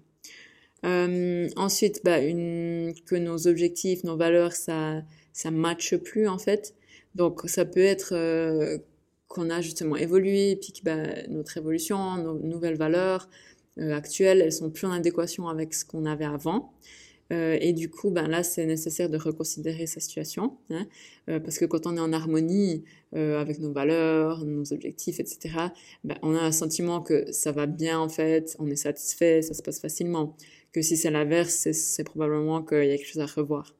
Euh, 0.85 1.49
ensuite, 1.55 2.01
bah, 2.03 2.19
une, 2.19 2.93
que 3.05 3.15
nos 3.15 3.47
objectifs, 3.47 4.03
nos 4.03 4.17
valeurs, 4.17 4.53
ça 4.53 5.03
ça 5.31 5.51
matche 5.51 5.95
plus 5.97 6.27
en 6.27 6.37
fait. 6.37 6.75
Donc 7.15 7.41
ça 7.45 7.65
peut 7.65 7.79
être 7.79 8.13
euh, 8.13 8.79
qu'on 9.27 9.49
a 9.49 9.61
justement 9.61 9.95
évolué, 9.95 10.57
puis 10.57 10.73
que 10.73 10.83
bah, 10.83 11.27
notre 11.29 11.57
évolution, 11.57 12.17
nos 12.17 12.39
nouvelles 12.39 12.77
valeurs 12.77 13.29
actuelles, 13.77 14.41
elles 14.41 14.53
sont 14.53 14.69
plus 14.69 14.85
en 14.87 14.91
adéquation 14.91 15.47
avec 15.47 15.73
ce 15.73 15.85
qu'on 15.85 16.05
avait 16.05 16.25
avant. 16.25 16.73
Euh, 17.33 17.57
et 17.59 17.73
du 17.73 17.89
coup, 17.89 18.11
ben 18.11 18.27
là, 18.27 18.43
c'est 18.43 18.65
nécessaire 18.65 19.09
de 19.09 19.17
reconsidérer 19.17 19.87
sa 19.87 19.99
situation, 19.99 20.57
hein, 20.69 20.85
euh, 21.29 21.39
parce 21.39 21.57
que 21.57 21.65
quand 21.65 21.87
on 21.87 21.97
est 21.97 21.99
en 21.99 22.13
harmonie 22.13 22.83
euh, 23.15 23.39
avec 23.39 23.59
nos 23.59 23.71
valeurs, 23.71 24.45
nos 24.45 24.71
objectifs, 24.71 25.19
etc., 25.19 25.69
ben, 26.03 26.17
on 26.21 26.35
a 26.35 26.41
un 26.41 26.51
sentiment 26.51 27.01
que 27.01 27.31
ça 27.31 27.51
va 27.51 27.65
bien 27.65 27.99
en 27.99 28.09
fait, 28.09 28.55
on 28.59 28.69
est 28.69 28.75
satisfait, 28.75 29.41
ça 29.41 29.53
se 29.53 29.63
passe 29.63 29.79
facilement. 29.79 30.37
Que 30.71 30.81
si 30.81 30.97
c'est 30.97 31.11
l'inverse, 31.11 31.71
c'est 31.71 32.03
probablement 32.03 32.63
qu'il 32.63 32.85
y 32.85 32.91
a 32.91 32.97
quelque 32.97 33.07
chose 33.07 33.21
à 33.21 33.25
revoir. 33.25 33.75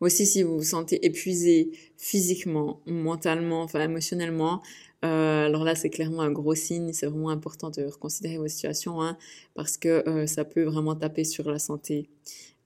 Aussi, 0.00 0.24
si 0.24 0.42
vous 0.42 0.56
vous 0.56 0.64
sentez 0.64 1.04
épuisé 1.04 1.72
physiquement, 1.98 2.80
mentalement, 2.86 3.62
enfin 3.62 3.82
émotionnellement, 3.82 4.62
euh, 5.04 5.46
alors 5.46 5.64
là, 5.64 5.74
c'est 5.74 5.90
clairement 5.90 6.22
un 6.22 6.30
gros 6.30 6.54
signe. 6.54 6.92
C'est 6.92 7.06
vraiment 7.06 7.30
important 7.30 7.70
de 7.70 7.84
reconsidérer 7.84 8.38
vos 8.38 8.48
situations 8.48 9.02
hein, 9.02 9.16
parce 9.54 9.76
que 9.76 10.08
euh, 10.08 10.26
ça 10.26 10.44
peut 10.44 10.64
vraiment 10.64 10.94
taper 10.94 11.24
sur 11.24 11.50
la 11.50 11.58
santé 11.58 12.08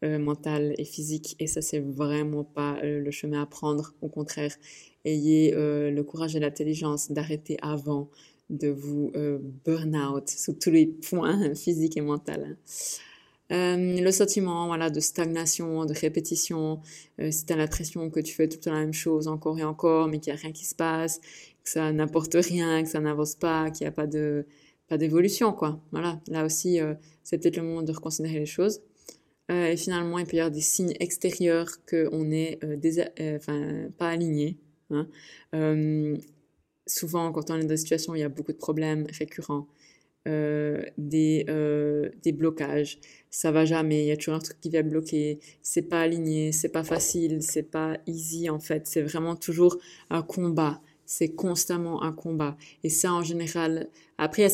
euh, 0.05 0.19
mentale 0.19 0.75
et 0.79 0.85
physique. 0.85 1.37
Et 1.39 1.47
ça, 1.47 1.63
c'est 1.63 1.81
vraiment 1.81 2.45
pas 2.45 2.81
le 2.83 3.11
chemin 3.11 3.43
à 3.43 3.47
prendre. 3.47 3.95
Au 4.01 4.09
contraire, 4.09 4.55
ayez 5.05 5.53
le 5.53 6.03
courage 6.03 6.35
et 6.35 6.41
l'intelligence 6.41 7.11
d'arrêter 7.11 7.57
avant 7.63 8.11
de 8.51 8.69
vous 8.69 9.13
burn 9.65 9.97
out 9.97 10.29
sous 10.29 10.55
tous 10.55 10.71
les 10.71 10.87
points 10.87 11.55
physiques 11.55 11.97
et 11.97 12.01
mentaux. 12.01 12.33
Hein. 12.33 12.57
Le 13.51 14.11
sentiment 14.11 14.67
voilà 14.67 14.91
de 14.91 15.01
stagnation, 15.01 15.85
de 15.85 15.93
répétition, 15.93 16.81
euh, 17.21 17.31
si 17.31 17.45
tu 17.45 17.53
as 17.53 17.57
l'impression 17.57 18.11
que 18.11 18.21
tu 18.21 18.35
fais 18.35 18.49
tout 18.49 18.57
le 18.57 18.61
temps 18.63 18.73
la 18.73 18.81
même 18.81 18.95
chose 18.95 19.29
encore 19.29 19.59
et 19.59 19.65
encore, 19.65 20.09
mais 20.09 20.19
qu'il 20.19 20.33
n'y 20.33 20.39
a 20.39 20.43
rien 20.43 20.53
qui 20.53 20.65
se 20.65 20.75
passe, 20.75 21.21
que 21.65 21.71
ça 21.71 21.93
n'apporte 21.93 22.35
rien, 22.35 22.83
que 22.83 22.89
ça 22.89 23.01
n'avance 23.01 23.35
pas, 23.35 23.71
qu'il 23.71 23.85
n'y 23.85 23.89
a 23.89 23.93
pas 23.93 24.07
de 24.07 24.47
pas 24.89 24.99
d'évolution 24.99 25.53
quoi. 25.53 25.81
Voilà, 25.93 26.21
là 26.29 26.45
aussi 26.45 26.81
euh, 26.81 26.95
c'est 27.23 27.39
peut-être 27.39 27.57
le 27.57 27.63
moment 27.63 27.83
de 27.83 27.93
reconsidérer 27.93 28.39
les 28.39 28.47
choses. 28.47 28.81
Euh, 29.51 29.67
et 29.67 29.77
finalement, 29.77 30.19
il 30.19 30.27
peut 30.27 30.37
y 30.37 30.41
avoir 30.41 30.51
des 30.51 30.63
signes 30.63 30.95
extérieurs 31.01 31.85
qu'on 31.87 32.31
est 32.31 32.59
enfin 33.37 33.89
pas 33.99 34.09
aligné. 34.09 34.59
Hein. 34.91 35.09
souvent, 36.87 37.33
quand 37.33 37.51
on 37.51 37.57
est 37.57 37.63
dans 37.63 37.69
des 37.69 37.77
situations 37.77 38.13
où 38.13 38.17
il 38.17 38.21
y 38.21 38.25
a 38.25 38.29
beaucoup 38.29 38.53
de 38.53 38.59
problèmes 38.59 39.07
récurrents, 39.19 39.67
euh, 40.27 40.83
des, 40.97 41.45
euh, 41.51 42.09
des 42.23 42.33
blocages. 42.33 42.99
Ça 43.29 43.53
va 43.53 43.67
jamais, 43.67 44.05
il 44.05 44.07
y 44.07 44.11
a 44.11 44.17
toujours 44.17 44.33
un 44.33 44.39
truc 44.39 44.59
qui 44.59 44.71
vient 44.71 44.83
bloquer, 44.83 45.39
c'est 45.61 45.83
pas 45.83 46.01
aligné, 46.01 46.51
c'est 46.51 46.71
pas 46.71 46.83
facile, 46.83 47.43
c'est 47.43 47.71
pas 47.71 47.99
easy 48.07 48.49
en 48.49 48.59
fait, 48.59 48.87
c'est 48.87 49.03
vraiment 49.03 49.37
toujours 49.37 49.77
un 50.09 50.23
combat, 50.23 50.81
c'est 51.07 51.35
constamment 51.35 52.03
un 52.03 52.13
combat. 52.13 52.57
Et 52.83 52.91
ça 52.91 53.13
en 53.13 53.23
général, 53.23 53.89
après, 54.19 54.49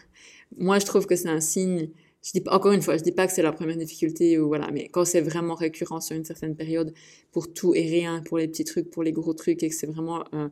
moi 0.58 0.78
je 0.78 0.86
trouve 0.86 1.06
que 1.06 1.16
c'est 1.16 1.28
un 1.28 1.40
signe 1.40 1.90
je 2.22 2.32
dis 2.32 2.42
encore 2.48 2.72
une 2.72 2.82
fois, 2.82 2.96
je 2.96 3.02
dis 3.02 3.12
pas 3.12 3.26
que 3.26 3.32
c'est 3.32 3.42
la 3.42 3.52
première 3.52 3.76
difficulté 3.76 4.38
ou 4.38 4.48
voilà, 4.48 4.70
mais 4.72 4.88
quand 4.88 5.04
c'est 5.04 5.20
vraiment 5.20 5.54
récurrent 5.54 6.00
sur 6.00 6.16
une 6.16 6.24
certaine 6.24 6.56
période 6.56 6.92
pour 7.32 7.52
tout 7.52 7.74
et 7.74 7.82
rien, 7.82 8.22
pour 8.22 8.38
les 8.38 8.48
petits 8.48 8.64
trucs, 8.64 8.90
pour 8.90 9.02
les 9.02 9.12
gros 9.12 9.34
trucs 9.34 9.62
et 9.62 9.68
que 9.68 9.74
c'est 9.74 9.86
vraiment 9.86 10.24
un, 10.32 10.50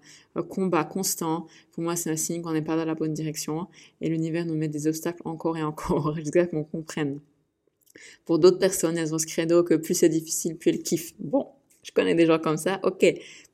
combat 0.49 0.85
constant, 0.85 1.47
pour 1.73 1.83
moi, 1.83 1.97
c'est 1.97 2.11
un 2.11 2.17
signe 2.17 2.41
qu'on 2.41 2.53
n'est 2.53 2.63
pas 2.63 2.77
dans 2.77 2.85
la 2.85 2.95
bonne 2.95 3.13
direction 3.13 3.67
et 4.01 4.09
l'univers 4.09 4.47
nous 4.47 4.55
met 4.55 4.69
des 4.69 4.87
obstacles 4.87 5.23
encore 5.25 5.59
et 5.59 5.63
encore 5.63 6.17
jusqu'à 6.17 6.45
ce 6.45 6.51
qu'on 6.51 6.65
comprenne. 6.65 7.21
Pour 8.25 8.39
d'autres 8.39 8.59
personnes, 8.59 8.97
elles 8.97 9.15
ont 9.15 9.19
ce 9.19 9.27
credo 9.27 9.65
que 9.65 9.75
plus 9.75 9.95
c'est 9.95 10.09
difficile, 10.09 10.57
plus 10.57 10.71
elles 10.71 10.83
kiffent. 10.83 11.15
Bon, 11.19 11.49
je 11.83 11.91
connais 11.93 12.15
des 12.15 12.27
gens 12.27 12.39
comme 12.39 12.59
ça, 12.59 12.79
ok. 12.85 13.05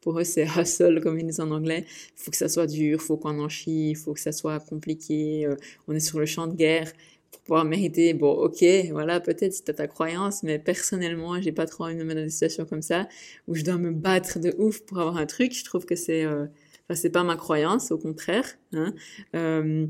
Pour 0.03 0.19
eux, 0.19 0.25
c'est 0.25 0.47
hustle, 0.59 1.01
comme 1.01 1.19
ils 1.19 1.27
disent 1.27 1.41
en 1.41 1.51
anglais. 1.51 1.87
Faut 2.17 2.31
que 2.31 2.37
ça 2.37 2.49
soit 2.49 2.67
dur, 2.67 3.01
faut 3.01 3.17
qu'on 3.17 3.39
en 3.41 3.49
chie, 3.49 3.95
faut 3.95 4.13
que 4.13 4.21
ça 4.21 4.33
soit 4.33 4.61
compliqué. 4.61 5.47
Euh, 5.47 5.57
on 5.89 5.95
est 5.95 6.01
sur 6.01 6.19
le 6.21 6.27
champ 6.27 6.47
de 6.47 6.55
guerre 6.55 6.93
pour 7.33 7.41
pouvoir 7.41 7.65
mériter, 7.65 8.13
bon, 8.13 8.31
ok, 8.31 8.63
voilà, 8.91 9.19
peut-être 9.19 9.55
si 9.55 9.65
t'as 9.65 9.73
ta 9.73 9.87
croyance, 9.89 10.43
mais 10.43 10.59
personnellement, 10.59 11.41
j'ai 11.41 11.51
pas 11.51 11.67
trop 11.67 11.85
envie 11.85 11.97
de 11.97 12.05
me 12.05 12.15
mettre 12.15 12.57
dans 12.59 12.67
comme 12.67 12.83
ça, 12.83 13.09
où 13.49 13.55
je 13.55 13.65
dois 13.65 13.79
me 13.79 13.91
battre 13.91 14.39
de 14.39 14.55
ouf 14.59 14.83
pour 14.83 15.01
avoir 15.01 15.17
un 15.17 15.27
truc. 15.27 15.55
Je 15.57 15.65
trouve 15.65 15.87
que 15.87 15.97
c'est, 15.97 16.25
euh, 16.25 16.45
enfin, 16.85 16.95
c'est 16.95 17.11
pas 17.11 17.25
ma 17.25 17.37
croyance, 17.37 17.91
au 17.91 17.99
contraire. 17.99 18.47
Hein. 18.75 18.95
Euh, 19.35 19.87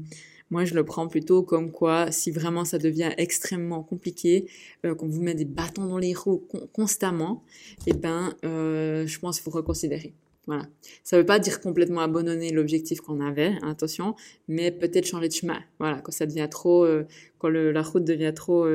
moi, 0.53 0.67
je 0.67 0.75
le 0.75 0.85
prends 0.85 1.09
plutôt 1.09 1.43
comme 1.43 1.73
quoi, 1.73 2.13
si 2.13 2.31
vraiment 2.31 2.67
ça 2.67 2.77
devient 2.77 3.13
extrêmement 3.17 3.83
compliqué, 3.83 4.51
euh, 4.85 4.95
qu'on 4.95 5.09
vous 5.09 5.23
met 5.23 5.35
des 5.35 5.47
bâtons 5.47 5.87
dans 5.87 5.97
les 5.97 6.13
roues 6.13 6.47
constamment, 6.75 7.43
eh 7.87 7.95
ben, 7.95 8.37
euh, 8.45 9.07
je 9.07 9.19
pense 9.19 9.37
qu'il 9.37 9.45
faut 9.45 9.57
reconsidérer. 9.57 10.13
Voilà. 10.47 10.67
Ça 11.05 11.17
veut 11.17 11.25
pas 11.25 11.39
dire 11.39 11.63
complètement 11.63 12.03
abandonner 12.03 12.53
l'objectif 12.53 13.01
qu'on 13.01 13.21
avait, 13.21 13.55
hein, 13.63 13.71
attention, 13.71 14.15
mais 14.47 14.71
peut-être 14.71 15.07
changer 15.07 15.29
de 15.29 15.33
chemin. 15.33 15.59
Voilà, 15.79 16.03
quand 16.03 16.13
ça 16.13 16.27
devient 16.27 16.49
trop, 16.51 16.85
euh, 16.85 17.07
quand 17.39 17.49
la 17.49 17.83
route 17.83 18.05
devient 18.05 18.35
trop 18.37 18.67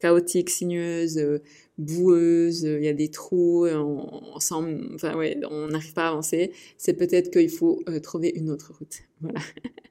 chaotique, 0.00 0.50
sinueuse, 0.50 1.40
boueuse, 1.78 2.60
il 2.60 2.84
y 2.84 2.88
a 2.88 2.92
des 2.92 3.10
trous, 3.10 3.66
on 3.66 4.28
n'arrive 5.70 5.94
pas 5.94 6.04
à 6.04 6.08
avancer. 6.08 6.52
C'est 6.76 6.94
peut-être 6.94 7.30
qu'il 7.30 7.48
faut 7.48 7.82
trouver 8.02 8.34
une 8.36 8.50
autre 8.50 8.74
route. 8.78 8.98
Voilà. 9.22 9.40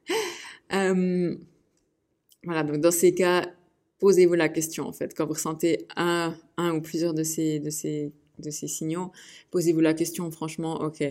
voilà. 0.70 2.64
Donc 2.64 2.78
dans 2.82 2.92
ces 2.92 3.14
cas, 3.14 3.52
posez-vous 4.00 4.34
la 4.34 4.50
question 4.50 4.88
en 4.88 4.94
fait 4.94 5.14
quand 5.16 5.26
vous 5.26 5.34
ressentez 5.34 5.88
un, 5.96 6.36
un 6.58 6.76
ou 6.76 6.82
plusieurs 6.82 7.14
de 7.14 7.24
ces 7.24 7.60
de 7.60 7.70
ces 7.70 8.12
de 8.40 8.50
ces 8.50 8.68
signaux, 8.68 9.12
posez-vous 9.52 9.80
la 9.80 9.94
question 9.94 10.30
franchement, 10.32 10.82
ok, 10.82 11.04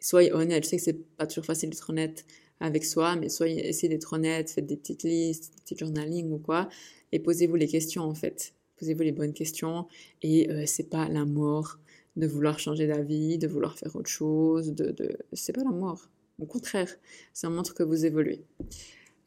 soyez 0.00 0.32
honnête, 0.32 0.64
je 0.64 0.70
sais 0.70 0.76
que 0.76 0.82
c'est 0.82 1.06
pas 1.16 1.26
toujours 1.26 1.44
facile 1.44 1.70
d'être 1.70 1.90
honnête 1.90 2.24
avec 2.60 2.84
soi, 2.84 3.16
mais 3.16 3.28
soyez, 3.28 3.68
essayez 3.68 3.88
d'être 3.88 4.12
honnête, 4.12 4.50
faites 4.50 4.66
des 4.66 4.76
petites 4.76 5.02
listes, 5.02 5.52
des 5.54 5.60
petits 5.62 5.76
journaling 5.78 6.30
ou 6.32 6.38
quoi, 6.38 6.68
et 7.12 7.18
posez-vous 7.18 7.56
les 7.56 7.68
questions 7.68 8.04
en 8.04 8.14
fait. 8.14 8.54
Posez-vous 8.78 9.02
les 9.02 9.12
bonnes 9.12 9.32
questions, 9.32 9.86
et 10.22 10.50
euh, 10.50 10.64
c'est 10.66 10.88
pas 10.88 11.08
la 11.08 11.24
mort 11.24 11.78
de 12.16 12.26
vouloir 12.26 12.58
changer 12.58 12.86
d'avis, 12.86 13.38
de 13.38 13.46
vouloir 13.46 13.78
faire 13.78 13.94
autre 13.96 14.10
chose, 14.10 14.72
de, 14.72 14.90
de... 14.90 15.16
c'est 15.32 15.52
pas 15.52 15.64
la 15.64 15.70
mort. 15.70 16.08
Au 16.38 16.46
contraire, 16.46 16.88
ça 17.32 17.48
montre 17.48 17.74
que 17.74 17.82
vous 17.82 18.04
évoluez. 18.04 18.44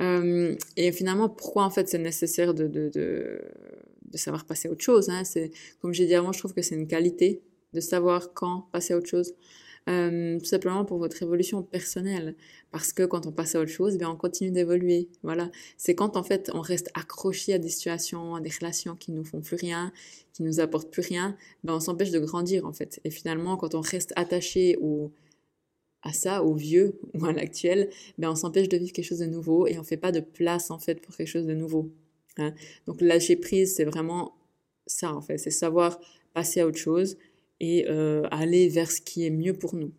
Euh, 0.02 0.56
et 0.76 0.92
finalement, 0.92 1.30
pourquoi 1.30 1.64
en 1.64 1.70
fait 1.70 1.88
c'est 1.88 1.98
nécessaire 1.98 2.54
de, 2.54 2.68
de, 2.68 2.90
de, 2.94 4.18
savoir 4.18 4.46
passer 4.46 4.68
à 4.68 4.72
autre 4.72 4.84
chose 4.84 5.10
hein? 5.10 5.24
C'est 5.24 5.52
comme 5.82 5.94
j'ai 5.94 6.06
dit 6.06 6.16
avant, 6.16 6.34
je 6.34 6.40
trouve 6.40 6.54
que 6.54 6.62
c'est 6.62 6.76
une 6.76 6.88
qualité 6.88 7.42
de 7.74 7.80
savoir 7.80 8.34
quand 8.34 8.68
passer 8.72 8.94
à 8.94 8.98
autre 8.98 9.08
chose. 9.08 9.34
Euh, 9.88 10.40
tout 10.40 10.46
simplement 10.46 10.84
pour 10.84 10.98
votre 10.98 11.22
évolution 11.22 11.62
personnelle, 11.62 12.36
parce 12.72 12.92
que 12.92 13.04
quand 13.04 13.28
on 13.28 13.32
passe 13.32 13.54
à 13.54 13.60
autre 13.60 13.70
chose, 13.70 14.00
bien 14.00 14.10
on 14.10 14.16
continue 14.16 14.50
d'évoluer. 14.50 15.10
Voilà, 15.22 15.52
c'est 15.78 15.94
quand 15.94 16.18
en 16.18 16.24
fait 16.24 16.50
on 16.56 16.62
reste 16.62 16.90
accroché 16.96 17.54
à 17.54 17.60
des 17.60 17.70
situations, 17.70 18.34
à 18.34 18.42
des 18.42 18.50
relations 18.50 18.96
qui 18.96 19.12
nous 19.12 19.24
font 19.24 19.42
plus 19.42 19.56
rien, 19.56 19.94
qui 20.34 20.42
nous 20.42 20.60
apportent 20.60 20.90
plus 20.90 21.04
rien, 21.04 21.38
ben 21.64 21.76
on 21.76 21.80
s'empêche 21.80 22.10
de 22.10 22.20
grandir 22.20 22.66
en 22.66 22.74
fait. 22.74 23.00
Et 23.04 23.12
finalement, 23.12 23.58
quand 23.58 23.76
on 23.76 23.82
reste 23.82 24.12
attaché 24.16 24.76
au 24.82 25.12
à 26.06 26.14
ça, 26.14 26.44
au 26.44 26.54
vieux 26.54 26.98
ou 27.14 27.26
à 27.26 27.34
l'actuel, 27.34 27.90
ben 28.18 28.32
on 28.32 28.36
s'empêche 28.36 28.70
de 28.70 28.78
vivre 28.78 28.94
quelque 28.94 29.06
chose 29.06 29.20
de 29.20 29.26
nouveau 29.26 29.68
et 29.68 29.78
on 29.78 29.84
fait 29.84 29.98
pas 29.98 30.14
de 30.14 30.22
place 30.22 30.72
en 30.72 30.80
fait 30.80 31.02
pour 31.02 31.16
quelque 31.16 31.28
chose 31.28 31.46
de 31.46 31.54
nouveau. 31.54 31.92
Hein. 32.38 32.54
Donc 32.88 33.02
lâcher 33.02 33.36
prise, 33.36 33.76
c'est 33.76 33.86
vraiment 33.86 34.36
ça 34.88 35.14
en 35.14 35.22
fait, 35.22 35.38
c'est 35.38 35.52
savoir 35.52 36.00
passer 36.34 36.62
à 36.62 36.68
autre 36.68 36.78
chose 36.78 37.18
et 37.60 37.86
euh, 37.90 38.24
aller 38.32 38.70
vers 38.70 38.92
ce 38.92 39.02
qui 39.02 39.26
est 39.26 39.30
mieux 39.30 39.54
pour 39.54 39.76
nous. 39.76 39.92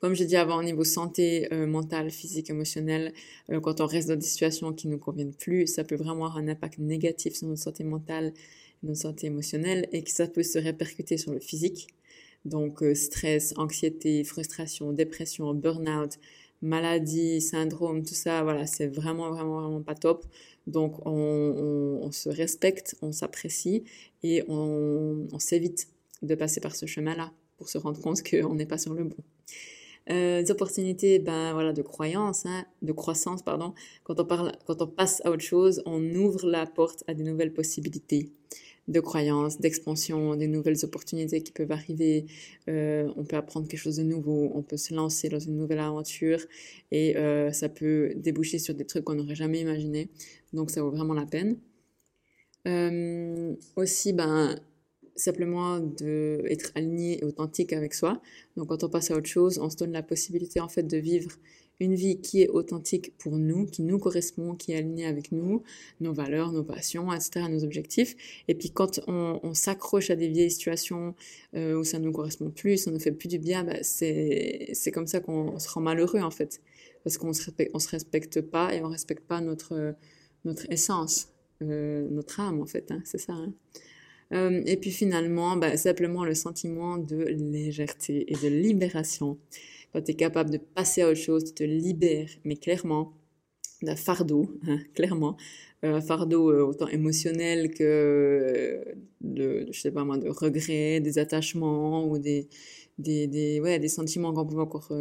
Comme 0.00 0.14
je 0.14 0.24
dis 0.24 0.34
avant, 0.34 0.58
au 0.58 0.64
niveau 0.64 0.82
santé 0.82 1.46
euh, 1.52 1.64
mentale, 1.64 2.10
physique, 2.10 2.50
émotionnelle, 2.50 3.12
euh, 3.50 3.60
quand 3.60 3.80
on 3.80 3.86
reste 3.86 4.08
dans 4.08 4.16
des 4.16 4.26
situations 4.26 4.72
qui 4.72 4.88
ne 4.88 4.94
nous 4.94 4.98
conviennent 4.98 5.34
plus, 5.34 5.68
ça 5.68 5.84
peut 5.84 5.94
vraiment 5.94 6.26
avoir 6.26 6.38
un 6.38 6.48
impact 6.48 6.78
négatif 6.78 7.34
sur 7.36 7.46
notre 7.46 7.62
santé 7.62 7.84
mentale, 7.84 8.32
notre 8.82 8.98
santé 8.98 9.28
émotionnelle, 9.28 9.88
et 9.92 10.02
que 10.02 10.10
ça 10.10 10.26
peut 10.26 10.42
se 10.42 10.58
répercuter 10.58 11.18
sur 11.18 11.32
le 11.32 11.38
physique. 11.38 11.86
Donc 12.44 12.82
euh, 12.82 12.94
stress, 12.94 13.54
anxiété, 13.56 14.24
frustration, 14.24 14.92
dépression, 14.92 15.54
burn-out, 15.54 16.18
maladie, 16.60 17.40
syndrome, 17.40 18.02
tout 18.04 18.14
ça, 18.14 18.42
voilà, 18.42 18.66
c'est 18.66 18.86
vraiment, 18.86 19.30
vraiment, 19.30 19.60
vraiment 19.60 19.82
pas 19.82 19.94
top. 19.94 20.24
Donc 20.66 21.04
on, 21.06 22.08
se 22.12 22.28
respecte, 22.28 22.96
on 23.02 23.12
s'apprécie 23.12 23.84
et 24.22 24.44
on, 24.48 25.26
on 25.32 25.38
s'évite 25.38 25.88
de 26.22 26.34
passer 26.34 26.60
par 26.60 26.76
ce 26.76 26.86
chemin-là 26.86 27.32
pour 27.58 27.68
se 27.68 27.78
rendre 27.78 28.00
compte 28.00 28.22
qu'on 28.22 28.54
n'est 28.54 28.66
pas 28.66 28.78
sur 28.78 28.94
le 28.94 29.04
bon. 29.04 29.16
Euh, 30.10 30.42
des 30.42 30.50
opportunités 30.50 31.20
ben 31.20 31.52
voilà 31.52 31.72
de 31.72 31.80
croyance 31.80 32.44
hein, 32.44 32.64
de 32.82 32.90
croissance 32.90 33.40
pardon 33.40 33.72
quand 34.02 34.18
on 34.18 34.24
parle 34.24 34.50
quand 34.66 34.82
on 34.82 34.88
passe 34.88 35.24
à 35.24 35.30
autre 35.30 35.44
chose 35.44 35.80
on 35.86 36.02
ouvre 36.16 36.44
la 36.44 36.66
porte 36.66 37.04
à 37.06 37.14
des 37.14 37.22
nouvelles 37.22 37.52
possibilités 37.52 38.28
de 38.88 39.00
croyances, 39.00 39.60
d'expansion, 39.60 40.34
des 40.34 40.48
nouvelles 40.48 40.84
opportunités 40.84 41.42
qui 41.42 41.52
peuvent 41.52 41.70
arriver. 41.70 42.26
Euh, 42.68 43.08
on 43.16 43.24
peut 43.24 43.36
apprendre 43.36 43.68
quelque 43.68 43.80
chose 43.80 43.96
de 43.96 44.02
nouveau, 44.02 44.50
on 44.54 44.62
peut 44.62 44.76
se 44.76 44.92
lancer 44.94 45.28
dans 45.28 45.38
une 45.38 45.56
nouvelle 45.56 45.78
aventure 45.78 46.40
et 46.90 47.16
euh, 47.16 47.52
ça 47.52 47.68
peut 47.68 48.12
déboucher 48.16 48.58
sur 48.58 48.74
des 48.74 48.84
trucs 48.84 49.04
qu'on 49.04 49.14
n'aurait 49.14 49.34
jamais 49.36 49.60
imaginé. 49.60 50.10
Donc 50.52 50.70
ça 50.70 50.82
vaut 50.82 50.90
vraiment 50.90 51.14
la 51.14 51.26
peine. 51.26 51.58
Euh, 52.66 53.54
aussi, 53.76 54.12
ben, 54.12 54.58
simplement 55.16 55.78
de 55.78 56.42
être 56.48 56.72
aligné 56.74 57.20
et 57.20 57.24
authentique 57.24 57.72
avec 57.72 57.94
soi. 57.94 58.20
Donc 58.56 58.68
quand 58.68 58.82
on 58.84 58.88
passe 58.88 59.10
à 59.10 59.16
autre 59.16 59.28
chose, 59.28 59.58
on 59.58 59.70
se 59.70 59.76
donne 59.76 59.92
la 59.92 60.02
possibilité 60.02 60.60
en 60.60 60.68
fait 60.68 60.84
de 60.84 60.96
vivre 60.96 61.30
une 61.82 61.94
vie 61.94 62.20
qui 62.20 62.42
est 62.42 62.48
authentique 62.48 63.16
pour 63.18 63.36
nous, 63.36 63.66
qui 63.66 63.82
nous 63.82 63.98
correspond, 63.98 64.54
qui 64.54 64.72
est 64.72 64.76
alignée 64.76 65.06
avec 65.06 65.32
nous, 65.32 65.62
nos 66.00 66.12
valeurs, 66.12 66.52
nos 66.52 66.62
passions, 66.62 67.12
etc., 67.12 67.46
nos 67.50 67.64
objectifs. 67.64 68.14
Et 68.48 68.54
puis 68.54 68.70
quand 68.70 69.00
on, 69.06 69.54
s'accroche 69.54 70.10
à 70.10 70.16
des 70.16 70.28
vieilles 70.28 70.50
situations 70.50 71.14
euh, 71.54 71.78
où 71.78 71.84
ça 71.84 71.98
ne 71.98 72.04
nous 72.04 72.12
correspond 72.12 72.50
plus, 72.50 72.78
ça 72.78 72.90
ne 72.90 72.96
nous 72.96 73.02
fait 73.02 73.12
plus 73.12 73.28
du 73.28 73.38
bien, 73.38 73.64
bah, 73.64 73.82
c'est 73.82 74.90
comme 74.92 75.06
ça 75.06 75.20
qu'on 75.20 75.58
se 75.58 75.68
rend 75.68 75.80
malheureux 75.80 76.20
en 76.20 76.30
fait. 76.30 76.60
Parce 77.04 77.18
qu'on 77.18 77.28
ne 77.28 77.32
se, 77.32 77.42
respecte, 77.90 78.40
pas 78.40 78.74
et 78.74 78.80
on 78.80 78.86
ne 78.86 78.92
respecte 78.92 79.26
pas 79.26 79.40
notre, 79.40 79.94
notre 80.44 80.70
essence, 80.70 81.28
euh, 81.62 82.06
notre 82.10 82.40
âme 82.40 82.60
en 82.60 82.66
fait, 82.66 82.90
hein, 82.92 83.00
c'est 83.04 83.18
ça. 83.18 83.32
Hein. 83.32 83.52
Euh, 84.32 84.62
et 84.66 84.76
puis 84.76 84.90
finalement, 84.90 85.56
bah, 85.56 85.76
simplement 85.76 86.24
le 86.24 86.34
sentiment 86.34 86.96
de 86.96 87.24
légèreté 87.24 88.32
et 88.32 88.36
de 88.36 88.48
libération 88.48 89.38
quand 89.92 90.02
tu 90.02 90.12
es 90.12 90.14
capable 90.14 90.50
de 90.50 90.58
passer 90.58 91.02
à 91.02 91.08
autre 91.08 91.20
chose, 91.20 91.44
tu 91.44 91.52
te 91.54 91.64
libères, 91.64 92.30
mais 92.44 92.56
clairement, 92.56 93.14
d'un 93.82 93.96
fardeau, 93.96 94.46
hein, 94.66 94.78
clairement, 94.94 95.36
euh, 95.84 95.96
un 95.96 96.00
fardeau 96.00 96.50
euh, 96.50 96.62
autant 96.62 96.88
émotionnel 96.88 97.74
que 97.74 97.82
euh, 97.82 98.94
de, 99.20 99.66
je 99.70 99.80
sais 99.80 99.90
pas 99.90 100.04
moi, 100.04 100.18
de 100.18 100.28
regrets, 100.28 101.00
des 101.00 101.18
attachements 101.18 102.08
ou 102.08 102.18
des, 102.18 102.48
des, 102.98 103.26
des, 103.26 103.60
ouais, 103.60 103.78
des 103.78 103.88
sentiments 103.88 104.32
qu'on 104.32 104.46
peut 104.46 104.60
encore 104.60 104.92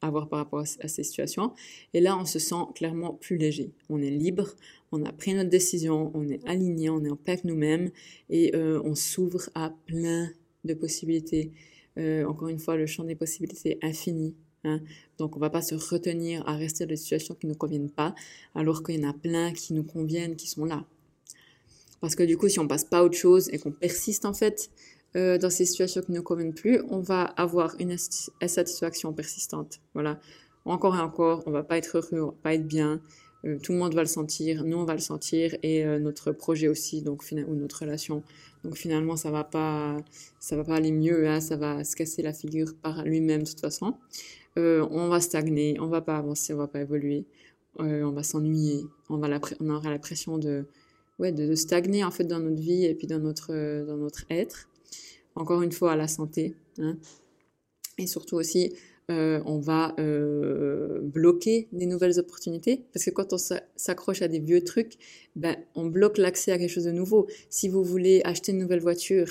avoir 0.00 0.28
par 0.28 0.40
rapport 0.40 0.60
à, 0.60 0.88
ces 0.88 1.02
situations. 1.02 1.52
Et 1.94 2.00
là, 2.00 2.16
on 2.18 2.24
se 2.24 2.38
sent 2.38 2.62
clairement 2.74 3.14
plus 3.14 3.36
léger. 3.36 3.72
On 3.88 4.00
est 4.02 4.10
libre, 4.10 4.48
on 4.92 5.04
a 5.04 5.12
pris 5.12 5.34
notre 5.34 5.50
décision, 5.50 6.12
on 6.14 6.28
est 6.28 6.46
aligné, 6.46 6.90
on 6.90 7.02
est 7.04 7.10
en 7.10 7.16
paix 7.16 7.32
avec 7.32 7.44
nous-mêmes 7.44 7.90
et 8.30 8.54
on 8.56 8.94
s'ouvre 8.94 9.50
à 9.54 9.74
plein 9.86 10.30
de 10.64 10.74
possibilités. 10.74 11.52
Euh, 11.98 12.24
encore 12.26 12.48
une 12.48 12.58
fois, 12.58 12.76
le 12.76 12.86
champ 12.86 13.04
des 13.04 13.14
possibilités 13.14 13.78
est 13.80 13.84
infini. 13.84 14.34
Hein. 14.64 14.80
Donc, 15.18 15.36
on 15.36 15.40
va 15.40 15.50
pas 15.50 15.62
se 15.62 15.74
retenir 15.74 16.46
à 16.48 16.56
rester 16.56 16.84
dans 16.84 16.90
des 16.90 16.96
situations 16.96 17.34
qui 17.34 17.46
ne 17.46 17.52
nous 17.52 17.58
conviennent 17.58 17.90
pas, 17.90 18.14
alors 18.54 18.82
qu'il 18.82 19.00
y 19.00 19.04
en 19.04 19.10
a 19.10 19.12
plein 19.12 19.52
qui 19.52 19.74
nous 19.74 19.84
conviennent, 19.84 20.36
qui 20.36 20.46
sont 20.46 20.64
là. 20.64 20.84
Parce 22.00 22.14
que 22.14 22.22
du 22.22 22.36
coup, 22.36 22.48
si 22.48 22.60
on 22.60 22.68
passe 22.68 22.84
pas 22.84 22.98
à 22.98 23.02
autre 23.02 23.16
chose 23.16 23.48
et 23.52 23.58
qu'on 23.58 23.72
persiste 23.72 24.24
en 24.24 24.32
fait 24.32 24.70
euh, 25.16 25.36
dans 25.38 25.50
ces 25.50 25.64
situations 25.64 26.02
qui 26.02 26.12
ne 26.12 26.18
nous 26.18 26.22
conviennent 26.22 26.54
plus, 26.54 26.80
on 26.90 27.00
va 27.00 27.22
avoir 27.22 27.74
une 27.80 27.96
insatisfaction 28.40 29.12
persistante. 29.12 29.80
Voilà. 29.94 30.20
Encore 30.64 30.96
et 30.96 31.00
encore, 31.00 31.42
on 31.46 31.50
va 31.50 31.62
pas 31.62 31.78
être 31.78 31.96
heureux, 31.96 32.20
on 32.20 32.26
va 32.26 32.34
pas 32.42 32.54
être 32.54 32.66
bien. 32.66 33.00
Euh, 33.44 33.58
tout 33.62 33.72
le 33.72 33.78
monde 33.78 33.94
va 33.94 34.02
le 34.02 34.08
sentir, 34.08 34.64
nous 34.64 34.76
on 34.76 34.84
va 34.84 34.94
le 34.94 35.00
sentir 35.00 35.56
et 35.62 35.84
euh, 35.84 35.98
notre 35.98 36.32
projet 36.32 36.68
aussi, 36.68 37.02
donc 37.02 37.22
ou 37.32 37.54
notre 37.54 37.80
relation. 37.80 38.22
Donc 38.64 38.76
finalement 38.76 39.16
ça 39.16 39.30
va 39.30 39.44
pas, 39.44 39.96
ça 40.40 40.56
va 40.56 40.64
pas 40.64 40.74
aller 40.74 40.90
mieux, 40.90 41.28
hein, 41.28 41.40
ça 41.40 41.56
va 41.56 41.84
se 41.84 41.94
casser 41.94 42.22
la 42.22 42.32
figure 42.32 42.74
par 42.82 43.04
lui-même 43.04 43.42
de 43.42 43.48
toute 43.48 43.60
façon. 43.60 43.94
Euh, 44.58 44.86
on 44.90 45.08
va 45.08 45.20
stagner, 45.20 45.78
on 45.78 45.86
va 45.86 46.00
pas 46.00 46.16
avancer, 46.16 46.52
on 46.52 46.56
va 46.56 46.66
pas 46.66 46.80
évoluer, 46.80 47.26
on 47.78 48.10
va 48.10 48.24
s'ennuyer, 48.24 48.84
on 49.08 49.18
va 49.18 49.28
on 49.60 49.70
aura 49.70 49.90
la 49.90 50.00
pression 50.00 50.36
de, 50.36 50.64
ouais, 51.20 51.30
de, 51.30 51.54
stagner 51.54 52.02
en 52.02 52.10
fait 52.10 52.24
dans 52.24 52.40
notre 52.40 52.60
vie 52.60 52.84
et 52.84 52.94
puis 52.94 53.06
dans 53.06 53.20
notre, 53.20 53.84
dans 53.86 53.96
notre 53.96 54.24
être. 54.30 54.68
Encore 55.36 55.62
une 55.62 55.70
fois 55.70 55.92
à 55.92 55.96
la 55.96 56.08
santé, 56.08 56.56
hein. 56.80 56.96
et 57.98 58.08
surtout 58.08 58.34
aussi 58.34 58.72
euh, 59.10 59.40
on 59.46 59.58
va 59.58 59.94
euh, 59.98 61.00
bloquer 61.02 61.68
des 61.72 61.86
nouvelles 61.86 62.18
opportunités. 62.18 62.84
Parce 62.92 63.04
que 63.04 63.10
quand 63.10 63.32
on 63.32 63.38
s'accroche 63.76 64.22
à 64.22 64.28
des 64.28 64.38
vieux 64.38 64.62
trucs, 64.62 64.94
ben, 65.34 65.56
on 65.74 65.86
bloque 65.86 66.18
l'accès 66.18 66.52
à 66.52 66.58
quelque 66.58 66.70
chose 66.70 66.84
de 66.84 66.92
nouveau. 66.92 67.26
Si 67.48 67.68
vous 67.68 67.82
voulez 67.82 68.20
acheter 68.24 68.52
une 68.52 68.58
nouvelle 68.58 68.80
voiture, 68.80 69.28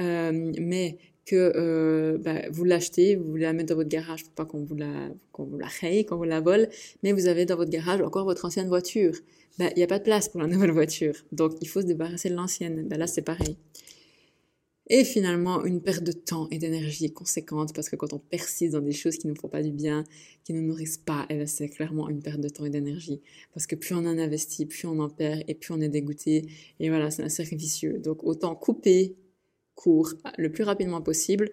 euh, 0.00 0.52
mais 0.58 0.98
que 1.24 2.16
ben, 2.22 2.48
vous 2.50 2.64
l'achetez, 2.64 3.16
vous 3.16 3.24
voulez 3.24 3.42
la 3.42 3.52
mettre 3.52 3.68
dans 3.68 3.74
votre 3.74 3.88
garage 3.88 4.24
pour 4.24 4.32
pas 4.32 4.46
qu'on 4.46 4.64
vous 4.64 4.74
la 4.74 5.10
qu'on 5.30 5.44
vous 5.44 5.58
la 5.58 5.66
raye, 5.66 6.06
qu'on 6.06 6.16
vous 6.16 6.24
la 6.24 6.40
vole, 6.40 6.68
mais 7.02 7.12
vous 7.12 7.26
avez 7.26 7.44
dans 7.44 7.56
votre 7.56 7.70
garage 7.70 8.00
encore 8.00 8.24
votre 8.24 8.46
ancienne 8.46 8.68
voiture. 8.68 9.12
Ben, 9.58 9.70
il 9.74 9.78
n'y 9.78 9.82
a 9.82 9.86
pas 9.86 9.98
de 9.98 10.04
place 10.04 10.28
pour 10.28 10.40
la 10.40 10.46
nouvelle 10.54 10.70
voiture. 10.70 11.14
Donc 11.32 11.52
il 11.60 11.68
faut 11.68 11.82
se 11.82 11.86
débarrasser 11.86 12.30
de 12.30 12.34
l'ancienne. 12.34 12.88
Ben, 12.88 12.98
là 12.98 13.06
c'est 13.06 13.22
pareil. 13.22 13.58
Et 14.90 15.04
finalement, 15.04 15.64
une 15.64 15.82
perte 15.82 16.02
de 16.02 16.12
temps 16.12 16.48
et 16.50 16.58
d'énergie 16.58 17.12
conséquente 17.12 17.74
parce 17.74 17.90
que 17.90 17.96
quand 17.96 18.14
on 18.14 18.18
persiste 18.18 18.72
dans 18.72 18.80
des 18.80 18.92
choses 18.92 19.16
qui 19.16 19.26
ne 19.26 19.34
font 19.34 19.48
pas 19.48 19.62
du 19.62 19.70
bien, 19.70 20.04
qui 20.44 20.54
ne 20.54 20.60
nourrissent 20.60 20.96
pas, 20.96 21.26
eh 21.28 21.36
ben, 21.36 21.46
c'est 21.46 21.68
clairement 21.68 22.08
une 22.08 22.22
perte 22.22 22.40
de 22.40 22.48
temps 22.48 22.64
et 22.64 22.70
d'énergie. 22.70 23.20
Parce 23.52 23.66
que 23.66 23.76
plus 23.76 23.94
on 23.94 23.98
en 23.98 24.18
investit, 24.18 24.64
plus 24.64 24.86
on 24.86 24.98
en 25.00 25.10
perd 25.10 25.42
et 25.46 25.54
plus 25.54 25.74
on 25.74 25.80
est 25.82 25.90
dégoûté. 25.90 26.48
Et 26.80 26.88
voilà, 26.88 27.10
c'est 27.10 27.22
un 27.22 27.28
cercle 27.28 27.56
vicieux. 27.56 27.98
Donc 27.98 28.24
autant 28.24 28.54
couper 28.54 29.16
court 29.74 30.14
le 30.38 30.50
plus 30.50 30.64
rapidement 30.64 31.02
possible 31.02 31.50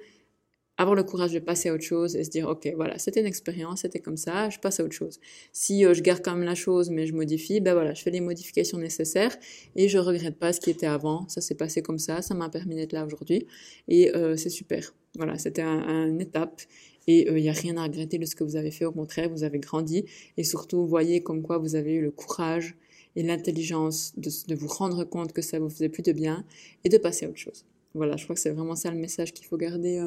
avoir 0.78 0.96
le 0.96 1.04
courage 1.04 1.32
de 1.32 1.40
passer 1.40 1.70
à 1.70 1.74
autre 1.74 1.84
chose 1.84 2.16
et 2.16 2.24
se 2.24 2.30
dire 2.30 2.48
ok 2.50 2.72
voilà 2.76 2.98
c'était 2.98 3.22
une 3.22 3.26
expérience 3.26 3.82
c'était 3.82 4.00
comme 4.00 4.18
ça 4.18 4.50
je 4.50 4.60
passe 4.60 4.80
à 4.80 4.84
autre 4.84 4.94
chose. 4.94 5.20
Si 5.54 5.86
euh, 5.86 5.94
je 5.94 6.02
garde 6.02 6.22
quand 6.24 6.36
même 6.36 6.44
la 6.44 6.56
chose 6.56 6.90
mais 6.90 7.06
je 7.08 7.14
modifie 7.14 7.62
ben 7.62 7.74
voilà 7.74 7.94
je 7.94 8.02
fais 8.02 8.12
les 8.12 8.22
modifications 8.22 8.78
nécessaires 8.78 9.36
et 9.76 9.88
je 9.88 9.98
regrette 9.98 10.38
pas 10.38 10.52
ce 10.54 10.60
qui 10.60 10.70
était 10.70 10.86
avant. 10.86 11.28
Ça 11.30 11.42
s'est 11.42 11.56
passé 11.56 11.82
comme 11.82 12.00
ça 12.00 12.22
ça 12.22 12.34
m'a 12.34 12.50
permis 12.50 12.76
d'être 12.76 12.94
là 12.94 13.06
aujourd'hui 13.06 13.48
et 13.88 14.14
euh, 14.16 14.36
c'est 14.36 14.50
super. 14.50 14.94
Voilà 15.16 15.38
c'était 15.38 15.62
un, 15.62 16.08
une 16.08 16.22
étape 16.22 16.62
et 17.08 17.22
il 17.22 17.30
euh, 17.30 17.40
n'y 17.40 17.50
a 17.50 17.54
rien 17.54 17.78
à 17.78 17.84
regretter 17.84 18.18
de 18.18 18.26
ce 18.26 18.36
que 18.36 18.44
vous 18.44 18.58
avez 18.58 18.72
fait. 18.72 18.86
Au 18.86 18.92
contraire 18.92 19.30
vous 19.30 19.44
avez 19.44 19.60
grandi 19.60 20.06
et 20.36 20.44
surtout 20.44 20.86
voyez 20.86 21.22
comme 21.22 21.42
quoi 21.42 21.58
vous 21.58 21.76
avez 21.76 21.94
eu 21.94 22.02
le 22.02 22.12
courage 22.12 22.76
et 23.16 23.24
l'intelligence 23.24 24.12
de, 24.18 24.30
de 24.50 24.56
vous 24.56 24.68
rendre 24.68 25.06
compte 25.06 25.32
que 25.32 25.42
ça 25.42 25.58
vous 25.58 25.70
faisait 25.70 25.88
plus 25.88 26.04
de 26.04 26.12
bien 26.12 26.44
et 26.84 26.90
de 26.90 26.98
passer 26.98 27.26
à 27.26 27.30
autre 27.30 27.38
chose. 27.38 27.64
Voilà 27.94 28.18
je 28.18 28.26
crois 28.26 28.36
que 28.36 28.42
c'est 28.42 28.50
vraiment 28.50 28.76
ça 28.76 28.92
le 28.92 28.98
message 28.98 29.32
qu'il 29.32 29.46
faut 29.46 29.56
garder 29.56 30.04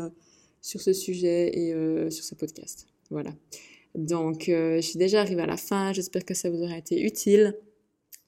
sur 0.60 0.80
ce 0.80 0.92
sujet 0.92 1.50
et 1.56 1.72
euh, 1.72 2.10
sur 2.10 2.24
ce 2.24 2.34
podcast. 2.34 2.86
Voilà. 3.10 3.30
Donc, 3.94 4.48
euh, 4.48 4.76
je 4.76 4.86
suis 4.86 4.98
déjà 4.98 5.20
arrivée 5.20 5.42
à 5.42 5.46
la 5.46 5.56
fin. 5.56 5.92
J'espère 5.92 6.24
que 6.24 6.34
ça 6.34 6.50
vous 6.50 6.62
aura 6.62 6.76
été 6.76 7.02
utile. 7.02 7.56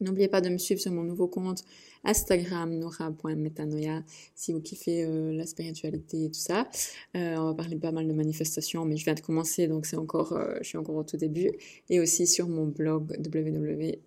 N'oubliez 0.00 0.28
pas 0.28 0.40
de 0.40 0.48
me 0.48 0.56
suivre 0.56 0.80
sur 0.80 0.92
mon 0.92 1.02
nouveau 1.02 1.28
compte 1.28 1.62
Instagram 2.04 2.74
nora.metanoia 2.78 4.02
si 4.34 4.54
vous 4.54 4.60
kiffez 4.60 5.04
euh, 5.04 5.32
la 5.32 5.44
spiritualité 5.44 6.24
et 6.24 6.30
tout 6.30 6.40
ça. 6.40 6.66
on 7.14 7.44
va 7.44 7.54
parler 7.54 7.76
pas 7.76 7.92
mal 7.92 8.08
de 8.08 8.14
manifestations, 8.14 8.86
mais 8.86 8.96
je 8.96 9.04
viens 9.04 9.14
de 9.14 9.20
commencer, 9.20 9.68
donc 9.68 9.84
c'est 9.84 9.96
encore, 9.96 10.40
je 10.62 10.66
suis 10.66 10.78
encore 10.78 10.96
au 10.96 11.04
tout 11.04 11.18
début. 11.18 11.50
Et 11.90 12.00
aussi 12.00 12.26
sur 12.26 12.48
mon 12.48 12.66
blog 12.66 13.14
www 13.18 13.98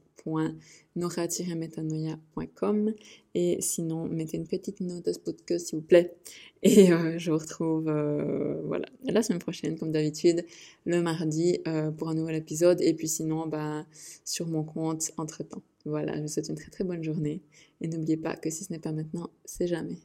nora-metanoia.com 0.95 2.93
et 3.35 3.61
sinon 3.61 4.07
mettez 4.07 4.37
une 4.37 4.47
petite 4.47 4.79
note 4.81 5.07
à 5.07 5.13
ce 5.13 5.19
podcast 5.19 5.67
s'il 5.67 5.79
vous 5.79 5.85
plaît. 5.85 6.15
Et 6.61 6.91
euh, 6.91 7.17
je 7.17 7.31
vous 7.31 7.37
retrouve 7.37 7.89
euh, 7.89 8.61
voilà 8.65 8.85
la 9.03 9.21
semaine 9.21 9.39
prochaine 9.39 9.77
comme 9.77 9.91
d'habitude 9.91 10.45
le 10.85 11.01
mardi 11.01 11.59
euh, 11.67 11.91
pour 11.91 12.09
un 12.09 12.13
nouvel 12.15 12.35
épisode. 12.35 12.81
Et 12.81 12.93
puis 12.93 13.07
sinon 13.07 13.47
bah 13.47 13.85
sur 14.23 14.47
mon 14.47 14.63
compte 14.63 15.11
entre 15.17 15.43
temps 15.43 15.63
voilà 15.85 16.15
je 16.15 16.21
vous 16.21 16.27
souhaite 16.27 16.49
une 16.49 16.55
très 16.55 16.71
très 16.71 16.83
bonne 16.83 17.03
journée. 17.03 17.41
Et 17.81 17.87
n'oubliez 17.87 18.17
pas 18.17 18.35
que 18.35 18.49
si 18.49 18.63
ce 18.63 18.71
n'est 18.71 18.79
pas 18.79 18.91
maintenant 18.91 19.29
c'est 19.45 19.67
jamais 19.67 19.97